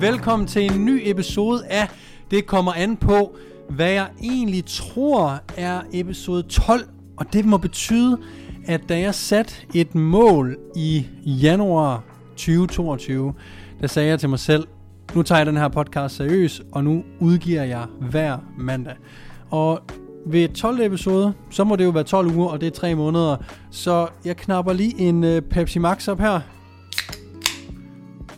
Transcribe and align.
Velkommen 0.00 0.48
til 0.48 0.72
en 0.72 0.84
ny 0.84 1.00
episode 1.04 1.66
af 1.66 1.88
Det 2.30 2.46
kommer 2.46 2.72
an 2.72 2.96
på, 2.96 3.36
hvad 3.68 3.90
jeg 3.90 4.08
egentlig 4.22 4.64
tror 4.66 5.40
er 5.56 5.80
episode 5.92 6.42
12. 6.42 6.88
Og 7.16 7.32
det 7.32 7.44
må 7.44 7.56
betyde, 7.56 8.18
at 8.66 8.88
da 8.88 9.00
jeg 9.00 9.14
satte 9.14 9.54
et 9.74 9.94
mål 9.94 10.56
i 10.76 11.06
januar 11.24 12.02
2022, 12.30 13.34
der 13.80 13.86
sagde 13.86 14.08
jeg 14.08 14.20
til 14.20 14.28
mig 14.28 14.38
selv, 14.38 14.66
nu 15.14 15.22
tager 15.22 15.38
jeg 15.38 15.46
den 15.46 15.56
her 15.56 15.68
podcast 15.68 16.16
seriøst, 16.16 16.62
og 16.72 16.84
nu 16.84 17.02
udgiver 17.20 17.62
jeg 17.62 17.86
hver 18.00 18.38
mandag. 18.58 18.96
Og 19.50 19.80
ved 20.26 20.48
12 20.48 20.80
episode, 20.80 21.32
så 21.50 21.64
må 21.64 21.76
det 21.76 21.84
jo 21.84 21.90
være 21.90 22.04
12 22.04 22.36
uger, 22.36 22.48
og 22.48 22.60
det 22.60 22.66
er 22.66 22.70
3 22.70 22.94
måneder. 22.94 23.36
Så 23.70 24.08
jeg 24.24 24.36
knapper 24.36 24.72
lige 24.72 25.00
en 25.00 25.24
uh, 25.24 25.40
Pepsi 25.40 25.78
Max 25.78 26.08
op 26.08 26.20
her. 26.20 26.40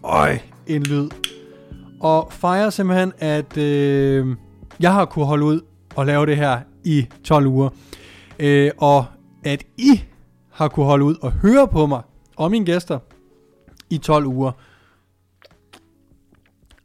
Øj, 0.05 0.39
en 0.67 0.83
lyd. 0.83 1.32
Og 2.03 2.33
fejrer 2.33 2.71
simpelthen, 2.71 3.13
at 3.19 3.57
øh, 3.57 4.37
jeg 4.81 4.93
har 4.93 5.05
kunne 5.05 5.25
holde 5.25 5.45
ud 5.45 5.61
og 5.97 6.07
lave 6.07 6.27
det 6.27 6.37
her 6.37 6.61
i 6.85 7.07
12 7.25 7.47
uger. 7.47 7.69
Øh, 8.39 8.71
og 8.79 9.05
at 9.45 9.65
I 9.79 10.03
har 10.51 10.69
kunne 10.69 10.87
holde 10.87 11.05
ud 11.05 11.17
og 11.23 11.33
høre 11.33 11.69
på 11.69 11.87
mig 11.87 12.03
og 12.37 12.51
mine 12.51 12.65
gæster 12.67 12.99
i 13.91 13.99
12 13.99 14.27
uger. 14.27 14.53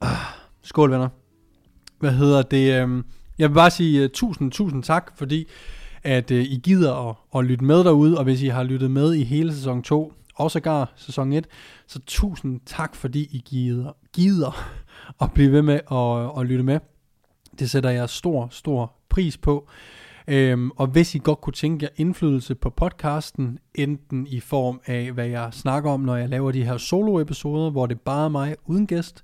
Ah, 0.01 0.17
skål 0.61 0.91
venner. 0.91 1.09
Hvad 1.99 2.11
hedder 2.11 2.41
det? 2.41 2.81
Øh, 2.83 3.03
jeg 3.37 3.49
vil 3.49 3.55
bare 3.55 3.71
sige 3.71 4.03
uh, 4.03 4.09
tusind, 4.13 4.51
tusind 4.51 4.83
tak, 4.83 5.11
fordi 5.15 5.47
at 6.03 6.31
uh, 6.31 6.37
I 6.37 6.59
gider 6.63 7.09
at, 7.09 7.15
at 7.35 7.45
lytte 7.45 7.65
med 7.65 7.83
derude, 7.83 8.17
og 8.17 8.23
hvis 8.23 8.41
I 8.41 8.47
har 8.47 8.63
lyttet 8.63 8.91
med 8.91 9.13
i 9.13 9.23
hele 9.23 9.53
sæson 9.53 9.83
2, 9.83 10.13
og 10.35 10.51
sågar 10.51 10.93
sæson 10.95 11.33
1, 11.33 11.47
så 11.87 11.99
tusind 12.07 12.59
tak, 12.65 12.95
fordi 12.95 13.27
I 13.31 13.43
gider, 13.49 13.91
gider 14.13 14.65
at 15.21 15.31
blive 15.33 15.51
ved 15.51 15.61
med 15.61 15.79
at, 15.91 16.41
at 16.41 16.47
lytte 16.47 16.63
med. 16.63 16.79
Det 17.59 17.69
sætter 17.69 17.89
jeg 17.89 18.09
stor, 18.09 18.47
stor 18.51 18.93
pris 19.09 19.37
på. 19.37 19.67
Øhm, 20.27 20.71
og 20.71 20.87
hvis 20.87 21.15
I 21.15 21.19
godt 21.23 21.41
kunne 21.41 21.53
tænke 21.53 21.83
jer 21.83 21.89
indflydelse 21.95 22.55
på 22.55 22.69
podcasten, 22.69 23.59
enten 23.75 24.27
i 24.27 24.39
form 24.39 24.81
af, 24.85 25.11
hvad 25.11 25.27
jeg 25.27 25.49
snakker 25.51 25.91
om, 25.91 25.99
når 25.99 26.15
jeg 26.15 26.29
laver 26.29 26.51
de 26.51 26.63
her 26.63 26.77
solo-episoder, 26.77 27.69
hvor 27.69 27.85
det 27.85 28.01
bare 28.01 28.25
er 28.25 28.29
mig 28.29 28.55
uden 28.65 28.87
gæst, 28.87 29.23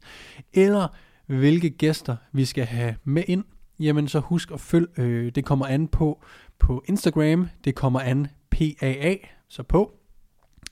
eller 0.53 0.87
hvilke 1.25 1.69
gæster 1.69 2.15
vi 2.31 2.45
skal 2.45 2.65
have 2.65 2.95
med 3.03 3.23
ind, 3.27 3.43
jamen 3.79 4.07
så 4.07 4.19
husk 4.19 4.51
at 4.51 4.59
følge, 4.59 4.87
øh, 4.97 5.31
det 5.35 5.45
kommer 5.45 5.65
an 5.65 5.87
på 5.87 6.23
på 6.59 6.83
Instagram, 6.87 7.49
det 7.65 7.75
kommer 7.75 7.99
an 7.99 8.27
PAA, 8.51 9.15
så 9.47 9.63
på, 9.63 9.93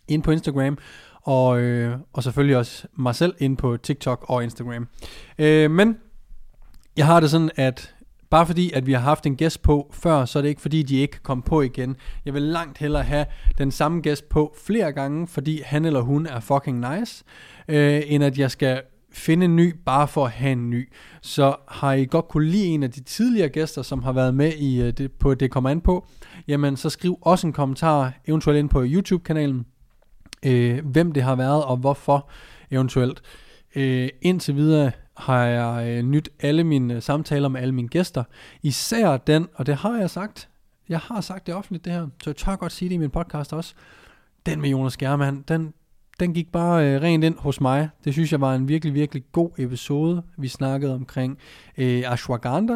ind 0.08 0.24
på 0.24 0.32
Instagram, 0.32 0.78
og, 1.22 1.60
øh, 1.60 1.98
og 2.14 2.24
selvfølgelig 2.24 2.58
også 2.58 2.88
mig 2.98 3.16
selv 3.16 3.34
ind 3.40 3.58
på 3.58 3.78
TikTok 3.78 4.26
og 4.28 4.44
Instagram. 4.44 4.88
Øh, 5.40 5.72
men 5.72 5.98
jeg 6.98 7.06
har 7.06 7.20
det 7.20 7.32
sådan, 7.32 7.52
at 7.56 7.96
bare 8.30 8.46
fordi, 8.46 8.72
at 8.72 8.86
vi 8.86 8.94
har 8.94 9.00
haft 9.00 9.26
en 9.26 9.36
gæst 9.36 9.62
på 9.62 9.92
før, 9.94 10.26
så 10.26 10.40
er 10.40 10.42
det 10.42 10.50
ikke 10.50 10.62
fordi, 10.62 10.84
de 10.84 10.98
ikke 10.98 11.20
kom 11.24 11.42
på 11.42 11.62
igen. 11.62 11.96
Jeg 12.26 12.34
vil 12.34 12.42
langt 12.42 12.78
hellere 12.78 13.04
have 13.04 13.26
den 13.58 13.72
samme 13.72 14.02
gæst 14.02 14.30
på 14.30 14.56
flere 14.66 14.92
gange, 14.92 15.28
fordi 15.28 15.62
han 15.66 15.86
eller 15.86 16.02
hun 16.02 16.26
er 16.26 16.40
fucking 16.40 16.86
nice, 16.90 17.24
øh, 17.68 18.02
end 18.06 18.24
at 18.24 18.38
jeg 18.38 18.52
skal 18.52 18.82
finde 19.14 19.46
en 19.46 19.56
ny, 19.56 19.76
bare 19.86 20.08
for 20.08 20.26
at 20.26 20.32
have 20.32 20.52
en 20.52 20.70
ny. 20.70 20.92
Så 21.22 21.56
har 21.68 21.94
I 21.94 22.06
godt 22.06 22.28
kunne 22.28 22.48
lide 22.48 22.66
en 22.66 22.84
af 22.84 22.92
de 22.92 23.04
tidligere 23.04 23.50
gæster, 23.50 23.82
som 23.82 24.04
har 24.04 24.12
været 24.12 24.34
med 24.34 24.54
i 24.54 24.82
øh, 24.82 24.92
det, 24.92 25.12
på 25.12 25.34
Det 25.34 25.52
kommer 25.52 25.70
an 25.70 25.82
på, 25.82 26.08
jamen 26.48 26.78
så 26.78 26.90
skriv 26.90 27.18
også 27.22 27.48
en 27.48 27.54
kommentar, 27.54 28.14
eventuelt 28.28 28.60
ind 28.60 28.70
på 28.70 28.84
YouTube-kanalen, 28.86 29.66
øh, 30.46 30.86
hvem 30.86 31.12
det 31.12 31.24
har 31.24 31.36
været 31.36 31.64
og 31.64 31.78
hvorfor 31.78 32.30
eventuelt. 32.72 33.22
Øh, 33.76 34.10
indtil 34.22 34.56
videre 34.56 34.92
har 35.18 35.44
jeg 35.44 35.88
øh, 35.88 36.04
nyt 36.04 36.30
alle 36.40 36.64
mine 36.64 36.94
øh, 36.94 37.02
samtaler 37.02 37.48
med 37.48 37.62
alle 37.62 37.76
mine 37.76 37.88
gæster. 37.88 38.24
Især 38.62 39.18
den, 39.18 39.48
og 39.56 39.66
det 39.66 39.76
har 39.76 39.98
jeg 39.98 40.10
sagt, 40.10 40.50
jeg 40.90 41.00
har 41.00 41.22
sagt 41.22 41.48
det 41.48 41.56
offentligt 41.56 41.86
det 41.86 41.94
her, 41.94 42.08
så 42.24 42.30
jeg 42.30 42.36
tør 42.36 42.56
godt 42.56 42.72
sige 42.72 42.90
det 42.90 42.96
i 42.96 42.98
min 42.98 43.10
podcast 43.10 43.54
også. 43.54 43.74
Den 44.46 44.62
med 44.62 44.70
Jonas 44.70 44.98
Germann, 44.98 45.44
den, 45.48 45.74
den 46.20 46.34
gik 46.34 46.52
bare 46.52 46.86
øh, 46.88 47.02
rent 47.02 47.24
ind 47.24 47.38
hos 47.38 47.62
mig. 47.62 47.90
Det 48.04 48.14
synes 48.14 48.32
jeg 48.32 48.42
var 48.42 48.56
en 48.56 48.68
virkelig, 48.68 48.94
virkelig 48.94 49.24
god 49.32 49.50
episode. 49.58 50.24
Vi 50.38 50.48
snakkede 50.48 50.94
omkring 50.94 51.38
øh, 51.78 52.04
ashwagandha, 52.12 52.76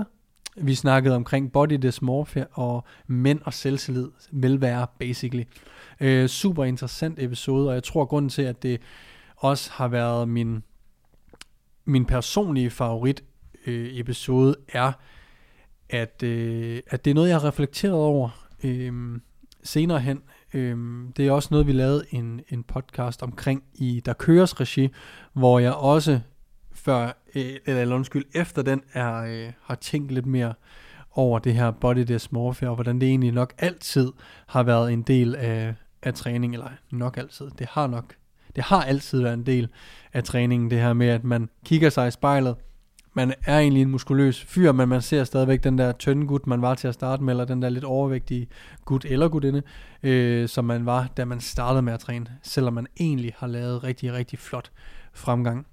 vi 0.55 0.75
snakkede 0.75 1.15
omkring 1.15 1.51
body 1.51 1.79
dysmorphia 1.83 2.45
og 2.51 2.83
mænd 3.07 3.41
og 3.45 3.53
selvtillid, 3.53 4.09
velvære 4.31 4.87
basically. 4.99 5.43
Øh, 5.99 6.27
super 6.27 6.63
interessant 6.63 7.19
episode, 7.21 7.69
og 7.69 7.73
jeg 7.73 7.83
tror 7.83 8.05
grunden 8.05 8.29
til, 8.29 8.41
at 8.41 8.63
det 8.63 8.81
også 9.35 9.71
har 9.71 9.87
været 9.87 10.29
min, 10.29 10.63
min 11.85 12.05
personlige 12.05 12.69
favorit 12.69 13.23
øh, 13.65 13.89
episode, 13.91 14.55
er, 14.67 14.91
at, 15.89 16.23
øh, 16.23 16.81
at 16.87 17.05
det 17.05 17.11
er 17.11 17.15
noget, 17.15 17.29
jeg 17.29 17.35
har 17.39 17.47
reflekteret 17.47 17.93
over 17.93 18.47
øh, 18.63 19.19
senere 19.63 19.99
hen. 19.99 20.21
Øh, 20.53 20.77
det 21.17 21.27
er 21.27 21.31
også 21.31 21.47
noget, 21.51 21.67
vi 21.67 21.71
lavede 21.71 22.05
en, 22.11 22.41
en 22.49 22.63
podcast 22.63 23.23
omkring 23.23 23.63
i 23.73 24.01
Der 24.05 24.13
Køres 24.13 24.59
regi, 24.59 24.89
hvor 25.33 25.59
jeg 25.59 25.73
også 25.73 26.19
før, 26.85 27.11
øh, 27.35 27.55
eller 27.65 27.95
undskyld, 27.95 28.25
efter 28.33 28.61
den 28.61 28.81
er, 28.93 29.15
øh, 29.15 29.51
har 29.61 29.75
tænkt 29.75 30.11
lidt 30.11 30.25
mere 30.25 30.53
over 31.11 31.39
det 31.39 31.53
her 31.53 31.71
body 31.71 32.05
dysmorphia, 32.07 32.69
og 32.69 32.75
hvordan 32.75 33.01
det 33.01 33.09
egentlig 33.09 33.31
nok 33.31 33.53
altid 33.57 34.11
har 34.47 34.63
været 34.63 34.93
en 34.93 35.01
del 35.01 35.35
af, 35.35 35.73
af 36.03 36.13
træning, 36.13 36.53
eller 36.53 36.69
nok 36.91 37.17
altid, 37.17 37.47
det 37.59 37.67
har 37.69 37.87
nok, 37.87 38.15
det 38.55 38.63
har 38.63 38.83
altid 38.83 39.21
været 39.21 39.33
en 39.33 39.45
del 39.45 39.69
af 40.13 40.23
træningen, 40.23 40.71
det 40.71 40.79
her 40.79 40.93
med, 40.93 41.07
at 41.07 41.23
man 41.23 41.49
kigger 41.65 41.89
sig 41.89 42.07
i 42.07 42.11
spejlet, 42.11 42.55
man 43.13 43.33
er 43.43 43.59
egentlig 43.59 43.81
en 43.81 43.89
muskuløs 43.89 44.41
fyr, 44.43 44.71
men 44.71 44.89
man 44.89 45.01
ser 45.01 45.23
stadigvæk 45.23 45.63
den 45.63 45.77
der 45.77 45.91
tynde 45.91 46.27
gut, 46.27 46.47
man 46.47 46.61
var 46.61 46.75
til 46.75 46.87
at 46.87 46.93
starte 46.93 47.23
med, 47.23 47.33
eller 47.33 47.45
den 47.45 47.61
der 47.61 47.69
lidt 47.69 47.83
overvægtige 47.83 48.47
gut 48.85 49.05
eller 49.05 49.27
gutinde, 49.27 49.61
øh, 50.03 50.49
som 50.49 50.65
man 50.65 50.85
var, 50.85 51.07
da 51.17 51.25
man 51.25 51.39
startede 51.39 51.81
med 51.81 51.93
at 51.93 51.99
træne, 51.99 52.27
selvom 52.43 52.73
man 52.73 52.87
egentlig 52.99 53.33
har 53.37 53.47
lavet 53.47 53.83
rigtig, 53.83 54.13
rigtig 54.13 54.39
flot 54.39 54.71
fremgang. 55.13 55.65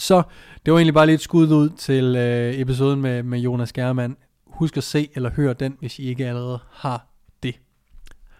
Så 0.00 0.22
det 0.66 0.72
var 0.72 0.78
egentlig 0.78 0.94
bare 0.94 1.06
lidt 1.06 1.20
skud 1.20 1.52
ud 1.52 1.70
til 1.70 2.16
øh, 2.16 2.60
episoden 2.60 3.00
med, 3.00 3.22
med 3.22 3.38
Jonas 3.38 3.72
Germann. 3.72 4.16
Husk 4.46 4.76
at 4.76 4.84
se 4.84 5.08
eller 5.14 5.30
høre 5.30 5.54
den, 5.54 5.76
hvis 5.80 5.98
I 5.98 6.08
ikke 6.08 6.26
allerede 6.26 6.58
har 6.70 7.06
det. 7.42 7.54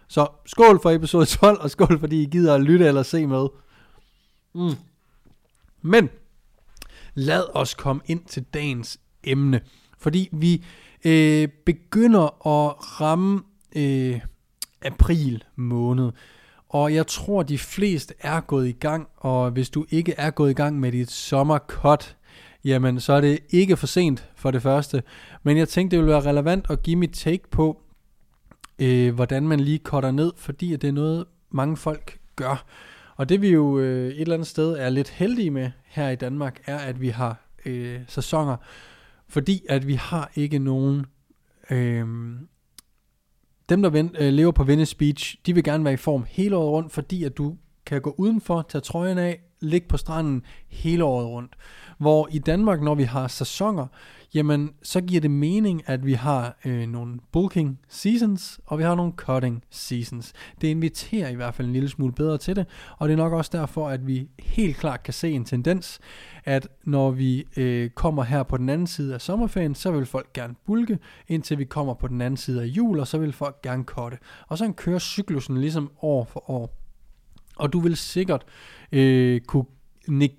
Så 0.07 0.27
skål 0.45 0.81
for 0.81 0.89
episode 0.89 1.25
12, 1.25 1.61
og 1.61 1.71
skål 1.71 1.99
fordi 1.99 2.23
I 2.23 2.25
gider 2.25 2.55
at 2.55 2.61
lytte 2.61 2.85
eller 2.85 3.03
se 3.03 3.27
med. 3.27 3.47
Mm. 4.55 4.75
Men 5.81 6.09
lad 7.13 7.43
os 7.53 7.73
komme 7.73 8.01
ind 8.05 8.25
til 8.25 8.43
dagens 8.43 8.99
emne. 9.23 9.61
Fordi 9.97 10.29
vi 10.31 10.65
øh, 11.05 11.47
begynder 11.65 12.47
at 12.47 13.01
ramme 13.01 13.41
øh, 13.75 14.19
april 14.81 15.43
måned. 15.55 16.11
Og 16.73 16.93
jeg 16.93 17.07
tror, 17.07 17.43
de 17.43 17.57
fleste 17.57 18.13
er 18.19 18.41
gået 18.41 18.67
i 18.67 18.71
gang, 18.71 19.07
og 19.17 19.51
hvis 19.51 19.69
du 19.69 19.85
ikke 19.89 20.13
er 20.17 20.29
gået 20.29 20.51
i 20.51 20.53
gang 20.53 20.79
med 20.79 20.91
dit 20.91 21.11
sommercut, 21.11 22.17
jamen 22.63 22.99
så 22.99 23.13
er 23.13 23.21
det 23.21 23.39
ikke 23.49 23.77
for 23.77 23.87
sent 23.87 24.29
for 24.35 24.51
det 24.51 24.61
første. 24.61 25.03
Men 25.43 25.57
jeg 25.57 25.69
tænkte, 25.69 25.95
det 25.97 26.03
ville 26.03 26.13
være 26.13 26.29
relevant 26.29 26.65
at 26.69 26.83
give 26.83 26.95
mit 26.95 27.11
take 27.13 27.49
på, 27.49 27.81
øh, 28.79 29.15
hvordan 29.15 29.47
man 29.47 29.59
lige 29.59 29.79
cutter 29.83 30.11
ned, 30.11 30.31
fordi 30.37 30.71
det 30.71 30.87
er 30.87 30.91
noget, 30.91 31.25
mange 31.49 31.77
folk 31.77 32.19
gør. 32.35 32.65
Og 33.15 33.29
det 33.29 33.41
vi 33.41 33.49
jo 33.49 33.79
øh, 33.79 34.07
et 34.07 34.21
eller 34.21 34.33
andet 34.33 34.47
sted 34.47 34.77
er 34.79 34.89
lidt 34.89 35.09
heldige 35.09 35.51
med 35.51 35.71
her 35.85 36.09
i 36.09 36.15
Danmark, 36.15 36.61
er 36.65 36.77
at 36.77 37.01
vi 37.01 37.09
har 37.09 37.45
øh, 37.65 37.99
sæsoner, 38.07 38.57
fordi 39.27 39.65
at 39.69 39.87
vi 39.87 39.93
har 39.93 40.31
ikke 40.35 40.59
nogen... 40.59 41.05
Øh, 41.69 42.05
dem 43.71 43.81
der 43.81 44.09
øh, 44.19 44.33
lever 44.33 44.51
på 44.51 44.63
Venice 44.63 44.97
Beach, 44.97 45.37
de 45.45 45.53
vil 45.53 45.63
gerne 45.63 45.83
være 45.83 45.93
i 45.93 45.97
form 45.97 46.25
hele 46.27 46.55
året 46.55 46.71
rundt, 46.71 46.91
fordi 46.91 47.23
at 47.23 47.37
du 47.37 47.55
kan 47.85 48.01
gå 48.01 48.15
udenfor, 48.17 48.65
tage 48.69 48.81
trøjen 48.81 49.17
af, 49.17 49.39
ligge 49.61 49.87
på 49.87 49.97
stranden 49.97 50.43
hele 50.67 51.03
året 51.03 51.27
rundt. 51.27 51.55
Hvor 51.97 52.29
i 52.31 52.39
Danmark, 52.39 52.81
når 52.81 52.95
vi 52.95 53.03
har 53.03 53.27
sæsoner, 53.27 53.87
jamen 54.33 54.69
så 54.83 55.01
giver 55.01 55.21
det 55.21 55.31
mening, 55.31 55.81
at 55.85 56.05
vi 56.05 56.13
har 56.13 56.57
øh, 56.65 56.87
nogle 56.87 57.19
bulking 57.31 57.79
seasons, 57.87 58.59
og 58.65 58.77
vi 58.77 58.83
har 58.83 58.95
nogle 58.95 59.13
cutting 59.15 59.63
seasons. 59.69 60.33
Det 60.61 60.67
inviterer 60.67 61.29
i 61.29 61.35
hvert 61.35 61.55
fald 61.55 61.67
en 61.67 61.73
lille 61.73 61.89
smule 61.89 62.13
bedre 62.13 62.37
til 62.37 62.55
det, 62.55 62.65
og 62.97 63.07
det 63.07 63.13
er 63.13 63.17
nok 63.17 63.33
også 63.33 63.51
derfor, 63.53 63.89
at 63.89 64.07
vi 64.07 64.29
helt 64.39 64.77
klart 64.77 65.03
kan 65.03 65.13
se 65.13 65.31
en 65.31 65.45
tendens, 65.45 65.99
at 66.45 66.67
når 66.83 67.11
vi 67.11 67.45
øh, 67.57 67.89
kommer 67.89 68.23
her 68.23 68.43
på 68.43 68.57
den 68.57 68.69
anden 68.69 68.87
side 68.87 69.13
af 69.13 69.21
sommerferien, 69.21 69.75
så 69.75 69.91
vil 69.91 70.05
folk 70.05 70.33
gerne 70.33 70.55
bulke, 70.65 70.99
indtil 71.27 71.57
vi 71.59 71.65
kommer 71.65 71.93
på 71.93 72.07
den 72.07 72.21
anden 72.21 72.37
side 72.37 72.61
af 72.61 72.65
jul, 72.65 72.99
og 72.99 73.07
så 73.07 73.17
vil 73.17 73.33
folk 73.33 73.61
gerne 73.61 73.83
cutte. 73.83 74.17
Og 74.47 74.57
så 74.57 74.71
kører 74.71 74.99
cyklusen 74.99 75.57
ligesom 75.57 75.91
år 76.01 76.23
for 76.23 76.49
år. 76.49 76.80
Og 77.61 77.73
du 77.73 77.79
vil 77.79 77.97
sikkert 77.97 78.45
øh, 78.91 79.41
kunne 79.41 79.65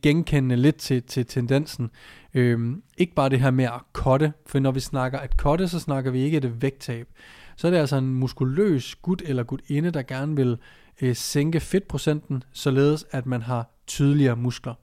genkende 0.02 0.56
lidt 0.56 0.76
til, 0.76 1.02
til 1.02 1.26
tendensen. 1.26 1.90
Øhm, 2.34 2.82
ikke 2.98 3.14
bare 3.14 3.28
det 3.28 3.40
her 3.40 3.50
med 3.50 3.64
at 3.64 3.80
kotte, 3.92 4.32
for 4.46 4.58
når 4.58 4.70
vi 4.70 4.80
snakker 4.80 5.18
at 5.18 5.36
kotte, 5.36 5.68
så 5.68 5.78
snakker 5.78 6.10
vi 6.10 6.22
ikke 6.22 6.36
et 6.36 6.62
vægttab. 6.62 7.08
Så 7.56 7.66
er 7.66 7.70
det 7.70 7.78
altså 7.78 7.96
en 7.96 8.14
muskuløs 8.14 8.94
gut 8.94 9.22
eller 9.26 9.42
gutinde, 9.42 9.90
der 9.90 10.02
gerne 10.02 10.36
vil 10.36 10.58
øh, 11.02 11.16
sænke 11.16 11.60
fedtprocenten, 11.60 12.42
således 12.52 13.06
at 13.10 13.26
man 13.26 13.42
har 13.42 13.70
tydeligere 13.86 14.36
muskler. 14.36 14.74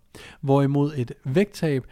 Hvorimod 0.42 0.94
et 0.96 1.12
vægttab 1.24 1.86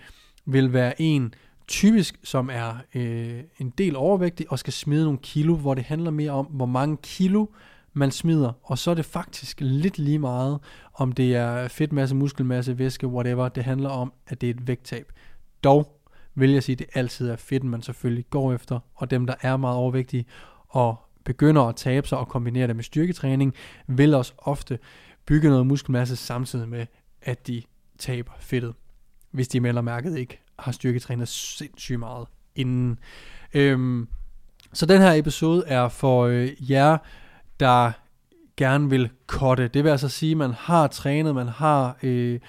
vil 0.45 0.73
være 0.73 1.01
en 1.01 1.33
typisk, 1.67 2.19
som 2.23 2.49
er 2.53 2.75
øh, 2.95 3.39
en 3.59 3.69
del 3.69 3.95
overvægtig 3.95 4.51
og 4.51 4.59
skal 4.59 4.73
smide 4.73 5.03
nogle 5.03 5.19
kilo, 5.19 5.55
hvor 5.55 5.73
det 5.73 5.83
handler 5.83 6.11
mere 6.11 6.31
om, 6.31 6.45
hvor 6.45 6.65
mange 6.65 6.97
kilo 7.03 7.45
man 7.93 8.11
smider, 8.11 8.51
og 8.63 8.77
så 8.77 8.91
er 8.91 8.95
det 8.95 9.05
faktisk 9.05 9.57
lidt 9.61 9.97
lige 9.97 10.19
meget, 10.19 10.59
om 10.93 11.11
det 11.11 11.35
er 11.35 11.67
fedtmasse, 11.67 12.15
muskelmasse, 12.15 12.77
væske, 12.77 13.07
whatever. 13.07 13.49
Det 13.49 13.63
handler 13.63 13.89
om, 13.89 14.13
at 14.27 14.41
det 14.41 14.49
er 14.49 14.53
et 14.53 14.67
vægttab. 14.67 15.11
Dog 15.63 16.01
vil 16.35 16.51
jeg 16.51 16.63
sige, 16.63 16.73
at 16.73 16.79
det 16.79 16.87
altid 16.93 17.29
er 17.29 17.35
fedt, 17.35 17.63
man 17.63 17.81
selvfølgelig 17.81 18.25
går 18.29 18.53
efter, 18.53 18.79
og 18.95 19.11
dem, 19.11 19.25
der 19.25 19.35
er 19.41 19.57
meget 19.57 19.77
overvægtige 19.77 20.25
og 20.67 20.95
begynder 21.23 21.61
at 21.61 21.75
tabe 21.75 22.07
sig 22.07 22.17
og 22.17 22.27
kombinere 22.27 22.67
det 22.67 22.75
med 22.75 22.83
styrketræning, 22.83 23.53
vil 23.87 24.13
også 24.13 24.33
ofte 24.37 24.79
bygge 25.25 25.49
noget 25.49 25.67
muskelmasse 25.67 26.15
samtidig 26.15 26.69
med, 26.69 26.85
at 27.21 27.47
de 27.47 27.63
taber 27.97 28.31
fedtet, 28.39 28.73
hvis 29.31 29.47
de 29.47 29.59
melder 29.59 29.81
mærket 29.81 30.17
ikke 30.17 30.39
har 30.59 30.71
styrketrænet 30.71 31.27
sindssygt 31.27 31.99
meget 31.99 32.27
inden. 32.55 32.99
Øhm, 33.53 34.07
så 34.73 34.85
den 34.85 35.01
her 35.01 35.11
episode 35.11 35.63
er 35.67 35.89
for 35.89 36.25
øh, 36.25 36.71
jer, 36.71 36.97
der 37.59 37.91
gerne 38.57 38.89
vil 38.89 39.09
kotte. 39.27 39.67
Det 39.67 39.83
vil 39.83 39.89
altså 39.89 40.09
sige, 40.09 40.31
at 40.31 40.37
man 40.37 40.51
har 40.51 40.87
trænet, 40.87 41.35
man 41.35 41.47
har 41.47 41.97
øh, 42.03 42.39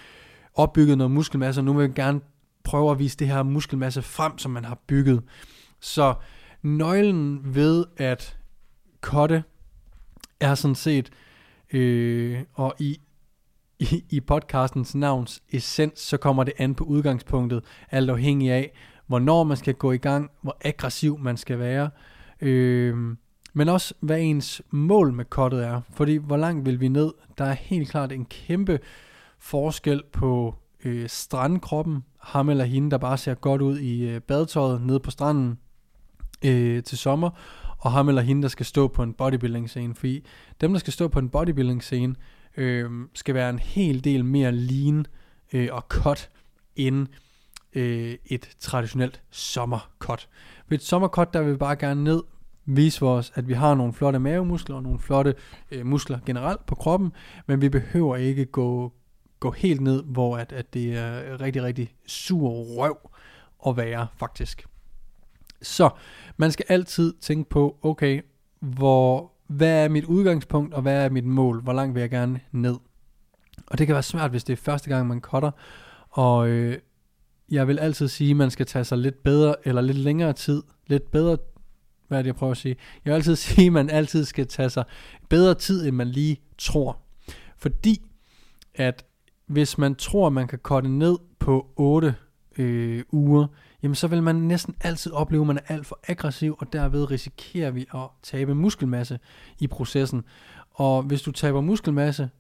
opbygget 0.54 0.98
noget 0.98 1.10
muskelmasse, 1.10 1.60
og 1.60 1.64
nu 1.64 1.72
vil 1.72 1.88
man 1.88 1.94
gerne 1.94 2.20
prøve 2.64 2.90
at 2.90 2.98
vise 2.98 3.16
det 3.16 3.28
her 3.28 3.42
muskelmasse 3.42 4.02
frem, 4.02 4.38
som 4.38 4.50
man 4.50 4.64
har 4.64 4.78
bygget. 4.86 5.22
Så 5.80 6.14
nøglen 6.62 7.54
ved 7.54 7.84
at 7.96 8.38
kotte 9.00 9.44
er 10.40 10.54
sådan 10.54 10.74
set, 10.74 11.10
øh, 11.72 12.38
og 12.54 12.74
i, 12.78 13.00
i, 13.78 14.04
i 14.10 14.20
podcastens 14.20 14.94
navns 14.94 15.42
essens, 15.50 16.00
så 16.00 16.16
kommer 16.16 16.44
det 16.44 16.54
an 16.58 16.74
på 16.74 16.84
udgangspunktet, 16.84 17.64
alt 17.90 18.10
afhængig 18.10 18.50
af, 18.50 18.72
hvornår 19.06 19.44
man 19.44 19.56
skal 19.56 19.74
gå 19.74 19.92
i 19.92 19.96
gang, 19.96 20.30
hvor 20.42 20.56
aggressiv 20.64 21.18
man 21.18 21.36
skal 21.36 21.58
være, 21.58 21.90
øh, 22.40 23.16
men 23.58 23.68
også 23.68 23.94
hvad 24.00 24.20
ens 24.20 24.62
mål 24.70 25.12
med 25.12 25.24
kottet 25.24 25.64
er. 25.64 25.80
Fordi 25.90 26.16
hvor 26.16 26.36
langt 26.36 26.66
vil 26.66 26.80
vi 26.80 26.88
ned? 26.88 27.12
Der 27.38 27.44
er 27.44 27.52
helt 27.52 27.88
klart 27.88 28.12
en 28.12 28.24
kæmpe 28.24 28.80
forskel 29.38 30.02
på 30.12 30.54
øh, 30.84 31.08
strandkroppen, 31.08 32.04
ham 32.20 32.48
eller 32.48 32.64
hende, 32.64 32.90
der 32.90 32.98
bare 32.98 33.18
ser 33.18 33.34
godt 33.34 33.62
ud 33.62 33.78
i 33.78 34.08
øh, 34.08 34.20
badetøjet 34.20 34.82
nede 34.82 35.00
på 35.00 35.10
stranden 35.10 35.58
øh, 36.44 36.82
til 36.82 36.98
sommer, 36.98 37.30
og 37.78 37.92
ham 37.92 38.08
eller 38.08 38.22
hende, 38.22 38.42
der 38.42 38.48
skal 38.48 38.66
stå 38.66 38.88
på 38.88 39.02
en 39.02 39.12
bodybuilding 39.12 39.68
scene. 39.68 39.94
Fordi 39.94 40.24
dem, 40.60 40.72
der 40.72 40.78
skal 40.78 40.92
stå 40.92 41.08
på 41.08 41.18
en 41.18 41.28
bodybuilding 41.28 41.82
scene, 41.82 42.14
øh, 42.56 42.90
skal 43.14 43.34
være 43.34 43.50
en 43.50 43.58
hel 43.58 44.04
del 44.04 44.24
mere 44.24 44.52
lean 44.52 45.06
øh, 45.52 45.68
og 45.72 45.84
cut 45.88 46.30
end 46.76 47.06
øh, 47.74 48.14
et 48.26 48.48
traditionelt 48.58 49.22
sommercut. 49.30 50.28
Ved 50.68 50.78
et 50.78 50.84
sommercut, 50.84 51.34
der 51.34 51.42
vil 51.42 51.52
vi 51.52 51.56
bare 51.56 51.76
gerne 51.76 52.04
ned, 52.04 52.22
vise 52.68 53.04
os, 53.04 53.32
at 53.34 53.48
vi 53.48 53.52
har 53.52 53.74
nogle 53.74 53.92
flotte 53.92 54.18
mavemuskler 54.18 54.76
og 54.76 54.82
nogle 54.82 54.98
flotte 54.98 55.34
øh, 55.70 55.86
muskler 55.86 56.18
generelt 56.26 56.66
på 56.66 56.74
kroppen, 56.74 57.12
men 57.46 57.60
vi 57.60 57.68
behøver 57.68 58.16
ikke 58.16 58.44
gå, 58.44 58.92
gå 59.40 59.50
helt 59.50 59.80
ned, 59.80 60.02
hvor 60.02 60.36
at, 60.36 60.52
at 60.52 60.74
det 60.74 60.98
er 60.98 61.40
rigtig, 61.40 61.62
rigtig 61.62 61.94
sur 62.06 62.48
røv 62.50 63.10
at 63.66 63.76
være 63.76 64.06
faktisk. 64.16 64.66
Så 65.62 65.90
man 66.36 66.52
skal 66.52 66.64
altid 66.68 67.14
tænke 67.20 67.50
på, 67.50 67.78
okay, 67.82 68.22
hvor, 68.60 69.32
hvad 69.46 69.84
er 69.84 69.88
mit 69.88 70.04
udgangspunkt, 70.04 70.74
og 70.74 70.82
hvad 70.82 71.04
er 71.04 71.10
mit 71.10 71.24
mål? 71.24 71.62
Hvor 71.62 71.72
langt 71.72 71.94
vil 71.94 72.00
jeg 72.00 72.10
gerne 72.10 72.40
ned? 72.52 72.76
Og 73.66 73.78
det 73.78 73.86
kan 73.86 73.94
være 73.94 74.02
svært, 74.02 74.30
hvis 74.30 74.44
det 74.44 74.52
er 74.52 74.56
første 74.56 74.90
gang, 74.90 75.06
man 75.06 75.20
cutter. 75.20 75.50
Og 76.10 76.48
øh, 76.48 76.78
jeg 77.50 77.68
vil 77.68 77.78
altid 77.78 78.08
sige, 78.08 78.30
at 78.30 78.36
man 78.36 78.50
skal 78.50 78.66
tage 78.66 78.84
sig 78.84 78.98
lidt 78.98 79.22
bedre, 79.22 79.54
eller 79.64 79.82
lidt 79.82 79.98
længere 79.98 80.32
tid, 80.32 80.62
lidt 80.86 81.10
bedre, 81.10 81.36
hvad 82.08 82.18
er 82.18 82.22
det, 82.22 82.26
jeg 82.26 82.34
prøver 82.34 82.50
at 82.50 82.56
sige? 82.56 82.76
Jeg 83.04 83.10
vil 83.10 83.16
altid 83.16 83.36
sige, 83.46 83.66
at 83.66 83.72
man 83.72 83.90
altid 83.90 84.24
skal 84.24 84.46
tage 84.46 84.70
sig 84.70 84.84
bedre 85.28 85.54
tid, 85.54 85.88
end 85.88 85.96
man 85.96 86.08
lige 86.08 86.40
tror. 86.58 86.98
Fordi, 87.56 88.02
at 88.74 89.04
hvis 89.46 89.78
man 89.78 89.94
tror, 89.94 90.26
at 90.26 90.32
man 90.32 90.48
kan 90.48 90.58
korte 90.58 90.88
ned 90.88 91.18
på 91.38 91.66
8 91.76 92.14
øh, 92.58 93.02
uger, 93.12 93.46
jamen 93.82 93.94
så 93.94 94.06
vil 94.06 94.22
man 94.22 94.34
næsten 94.34 94.74
altid 94.80 95.12
opleve, 95.12 95.40
at 95.40 95.46
man 95.46 95.56
er 95.56 95.74
alt 95.74 95.86
for 95.86 95.98
aggressiv, 96.08 96.56
og 96.58 96.72
derved 96.72 97.10
risikerer 97.10 97.70
vi 97.70 97.86
at 97.94 98.08
tabe 98.22 98.54
muskelmasse 98.54 99.18
i 99.58 99.66
processen. 99.66 100.22
Og 100.70 101.02
hvis 101.02 101.22
du 101.22 101.32
taber 101.32 101.60
muskelmasse, 101.60 102.30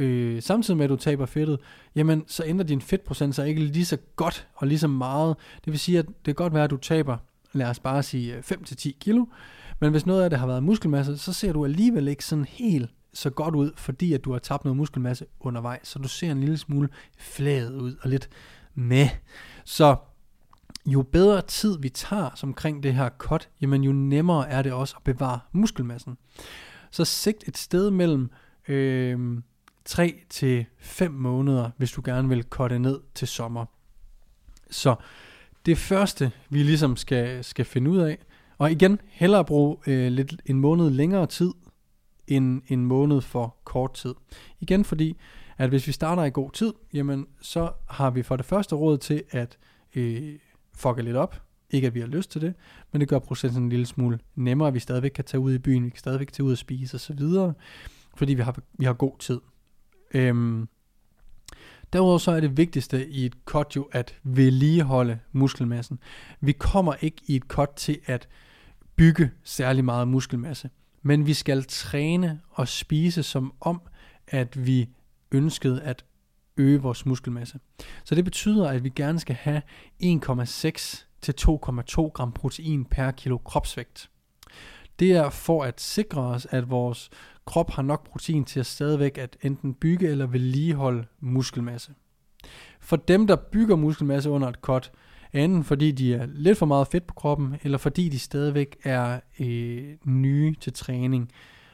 øh, 0.00 0.42
samtidig 0.42 0.76
med 0.76 0.84
at 0.84 0.90
du 0.90 0.96
taber 0.96 1.26
fedtet, 1.26 1.58
jamen 1.94 2.24
så 2.26 2.44
ændrer 2.46 2.66
din 2.66 2.80
fedtprocent 2.80 3.34
sig 3.34 3.48
ikke 3.48 3.60
lige 3.60 3.84
så 3.84 3.98
godt 4.16 4.48
og 4.54 4.66
lige 4.66 4.78
så 4.78 4.88
meget. 4.88 5.36
Det 5.64 5.70
vil 5.70 5.80
sige, 5.80 5.98
at 5.98 6.06
det 6.06 6.24
kan 6.24 6.34
godt 6.34 6.54
være, 6.54 6.64
at 6.64 6.70
du 6.70 6.76
taber, 6.76 7.16
lad 7.52 7.66
os 7.66 7.78
bare 7.78 8.02
sige 8.02 8.36
øh, 8.36 8.42
5-10 8.52 8.98
kilo, 9.00 9.26
men 9.80 9.90
hvis 9.90 10.06
noget 10.06 10.22
af 10.22 10.30
det 10.30 10.38
har 10.38 10.46
været 10.46 10.62
muskelmasse, 10.62 11.18
så 11.18 11.32
ser 11.32 11.52
du 11.52 11.64
alligevel 11.64 12.08
ikke 12.08 12.24
sådan 12.24 12.44
helt 12.44 12.90
så 13.14 13.30
godt 13.30 13.54
ud, 13.54 13.70
fordi 13.76 14.12
at 14.12 14.24
du 14.24 14.32
har 14.32 14.38
tabt 14.38 14.64
noget 14.64 14.76
muskelmasse 14.76 15.26
undervejs, 15.40 15.88
så 15.88 15.98
du 15.98 16.08
ser 16.08 16.32
en 16.32 16.40
lille 16.40 16.58
smule 16.58 16.88
flad 17.18 17.70
ud 17.70 17.96
og 18.02 18.10
lidt 18.10 18.28
med. 18.74 19.08
Så 19.64 19.96
jo 20.86 21.02
bedre 21.02 21.42
tid 21.42 21.78
vi 21.78 21.88
tager 21.88 22.30
som 22.34 22.48
omkring 22.48 22.82
det 22.82 22.94
her 22.94 23.08
cut, 23.18 23.48
jamen 23.60 23.84
jo 23.84 23.92
nemmere 23.92 24.48
er 24.48 24.62
det 24.62 24.72
også 24.72 24.94
at 24.96 25.02
bevare 25.02 25.40
muskelmassen. 25.52 26.18
Så 26.90 27.04
sigt 27.04 27.48
et 27.48 27.58
sted 27.58 27.90
mellem 27.90 28.30
øh, 28.68 29.42
3 29.84 30.22
til 30.30 30.66
5 30.78 31.12
måneder, 31.12 31.70
hvis 31.76 31.92
du 31.92 32.02
gerne 32.04 32.28
vil 32.28 32.44
cutte 32.50 32.78
ned 32.78 33.00
til 33.14 33.28
sommer. 33.28 33.64
Så 34.70 34.94
det 35.66 35.78
første, 35.78 36.32
vi 36.50 36.62
ligesom 36.62 36.96
skal, 36.96 37.44
skal 37.44 37.64
finde 37.64 37.90
ud 37.90 37.98
af, 37.98 38.18
og 38.58 38.72
igen, 38.72 39.00
hellere 39.08 39.44
bruge 39.44 39.76
øh, 39.86 40.12
lidt 40.12 40.42
en 40.46 40.60
måned 40.60 40.90
længere 40.90 41.26
tid, 41.26 41.50
end 42.26 42.62
en 42.68 42.86
måned 42.86 43.20
for 43.20 43.56
kort 43.64 43.94
tid. 43.94 44.14
Igen 44.60 44.84
fordi, 44.84 45.16
at 45.58 45.68
hvis 45.68 45.86
vi 45.86 45.92
starter 45.92 46.24
i 46.24 46.30
god 46.30 46.50
tid, 46.50 46.72
jamen 46.94 47.26
så 47.40 47.72
har 47.88 48.10
vi 48.10 48.22
for 48.22 48.36
det 48.36 48.46
første 48.46 48.74
råd 48.74 48.98
til 48.98 49.22
at 49.30 49.58
øh, 49.94 50.38
fucke 50.74 51.02
lidt 51.02 51.16
op. 51.16 51.42
Ikke 51.70 51.86
at 51.86 51.94
vi 51.94 52.00
har 52.00 52.06
lyst 52.06 52.30
til 52.30 52.40
det, 52.40 52.54
men 52.92 53.00
det 53.00 53.08
gør 53.08 53.18
processen 53.18 53.62
en 53.62 53.68
lille 53.68 53.86
smule 53.86 54.18
nemmere, 54.34 54.72
vi 54.72 54.78
stadigvæk 54.78 55.10
kan 55.10 55.24
tage 55.24 55.40
ud 55.40 55.54
i 55.54 55.58
byen, 55.58 55.84
vi 55.84 55.90
kan 55.90 55.98
stadigvæk 55.98 56.32
tage 56.32 56.44
ud 56.44 56.52
og 56.52 56.58
spise 56.58 56.94
osv., 56.94 57.20
fordi 58.16 58.34
vi 58.34 58.42
har, 58.42 58.58
vi 58.78 58.84
har 58.84 58.92
god 58.92 59.18
tid. 59.18 59.40
Øhm, 60.14 60.68
Derudover 61.92 62.18
så 62.18 62.30
er 62.30 62.40
det 62.40 62.56
vigtigste 62.56 63.08
i 63.08 63.26
et 63.26 63.34
cut 63.44 63.76
jo 63.76 63.88
at 63.92 64.14
vedligeholde 64.22 65.18
muskelmassen. 65.32 65.98
Vi 66.40 66.52
kommer 66.52 66.94
ikke 67.00 67.22
i 67.26 67.36
et 67.36 67.42
cut 67.42 67.68
til 67.76 67.98
at 68.06 68.28
bygge 68.96 69.30
særlig 69.44 69.84
meget 69.84 70.08
muskelmasse, 70.08 70.70
men 71.02 71.26
vi 71.26 71.34
skal 71.34 71.64
træne 71.64 72.40
og 72.50 72.68
spise 72.68 73.22
som 73.22 73.52
om, 73.60 73.82
at 74.26 74.66
vi 74.66 74.88
ønskede 75.32 75.82
at 75.82 76.04
øge 76.56 76.82
vores 76.82 77.06
muskelmasse. 77.06 77.58
Så 78.04 78.14
det 78.14 78.24
betyder, 78.24 78.68
at 78.68 78.84
vi 78.84 78.88
gerne 78.88 79.20
skal 79.20 79.36
have 79.36 79.62
1,6 80.02 81.06
til 81.22 81.34
2,2 81.40 82.08
gram 82.08 82.32
protein 82.32 82.84
per 82.84 83.10
kilo 83.10 83.38
kropsvægt. 83.38 84.10
Det 85.02 85.12
er 85.12 85.30
for 85.30 85.62
at 85.62 85.80
sikre 85.80 86.20
os, 86.20 86.46
at 86.50 86.70
vores 86.70 87.10
krop 87.44 87.70
har 87.70 87.82
nok 87.82 88.10
protein 88.10 88.44
til 88.44 88.60
at 88.60 88.66
stadigvæk 88.66 89.18
at 89.18 89.36
enten 89.42 89.74
bygge 89.74 90.08
eller 90.08 90.26
vedligeholde 90.26 91.04
muskelmasse. 91.20 91.92
For 92.80 92.96
dem, 92.96 93.26
der 93.26 93.36
bygger 93.36 93.76
muskelmasse 93.76 94.30
under 94.30 94.48
et 94.48 94.54
cut, 94.54 94.92
enten 95.32 95.64
fordi 95.64 95.90
de 95.90 96.14
er 96.14 96.26
lidt 96.26 96.58
for 96.58 96.66
meget 96.66 96.88
fedt 96.88 97.06
på 97.06 97.14
kroppen, 97.14 97.56
eller 97.62 97.78
fordi 97.78 98.08
de 98.08 98.18
stadigvæk 98.18 98.76
er 98.84 99.20
øh, 99.40 99.94
nye 100.04 100.54
til 100.60 100.72
træning, 100.72 101.32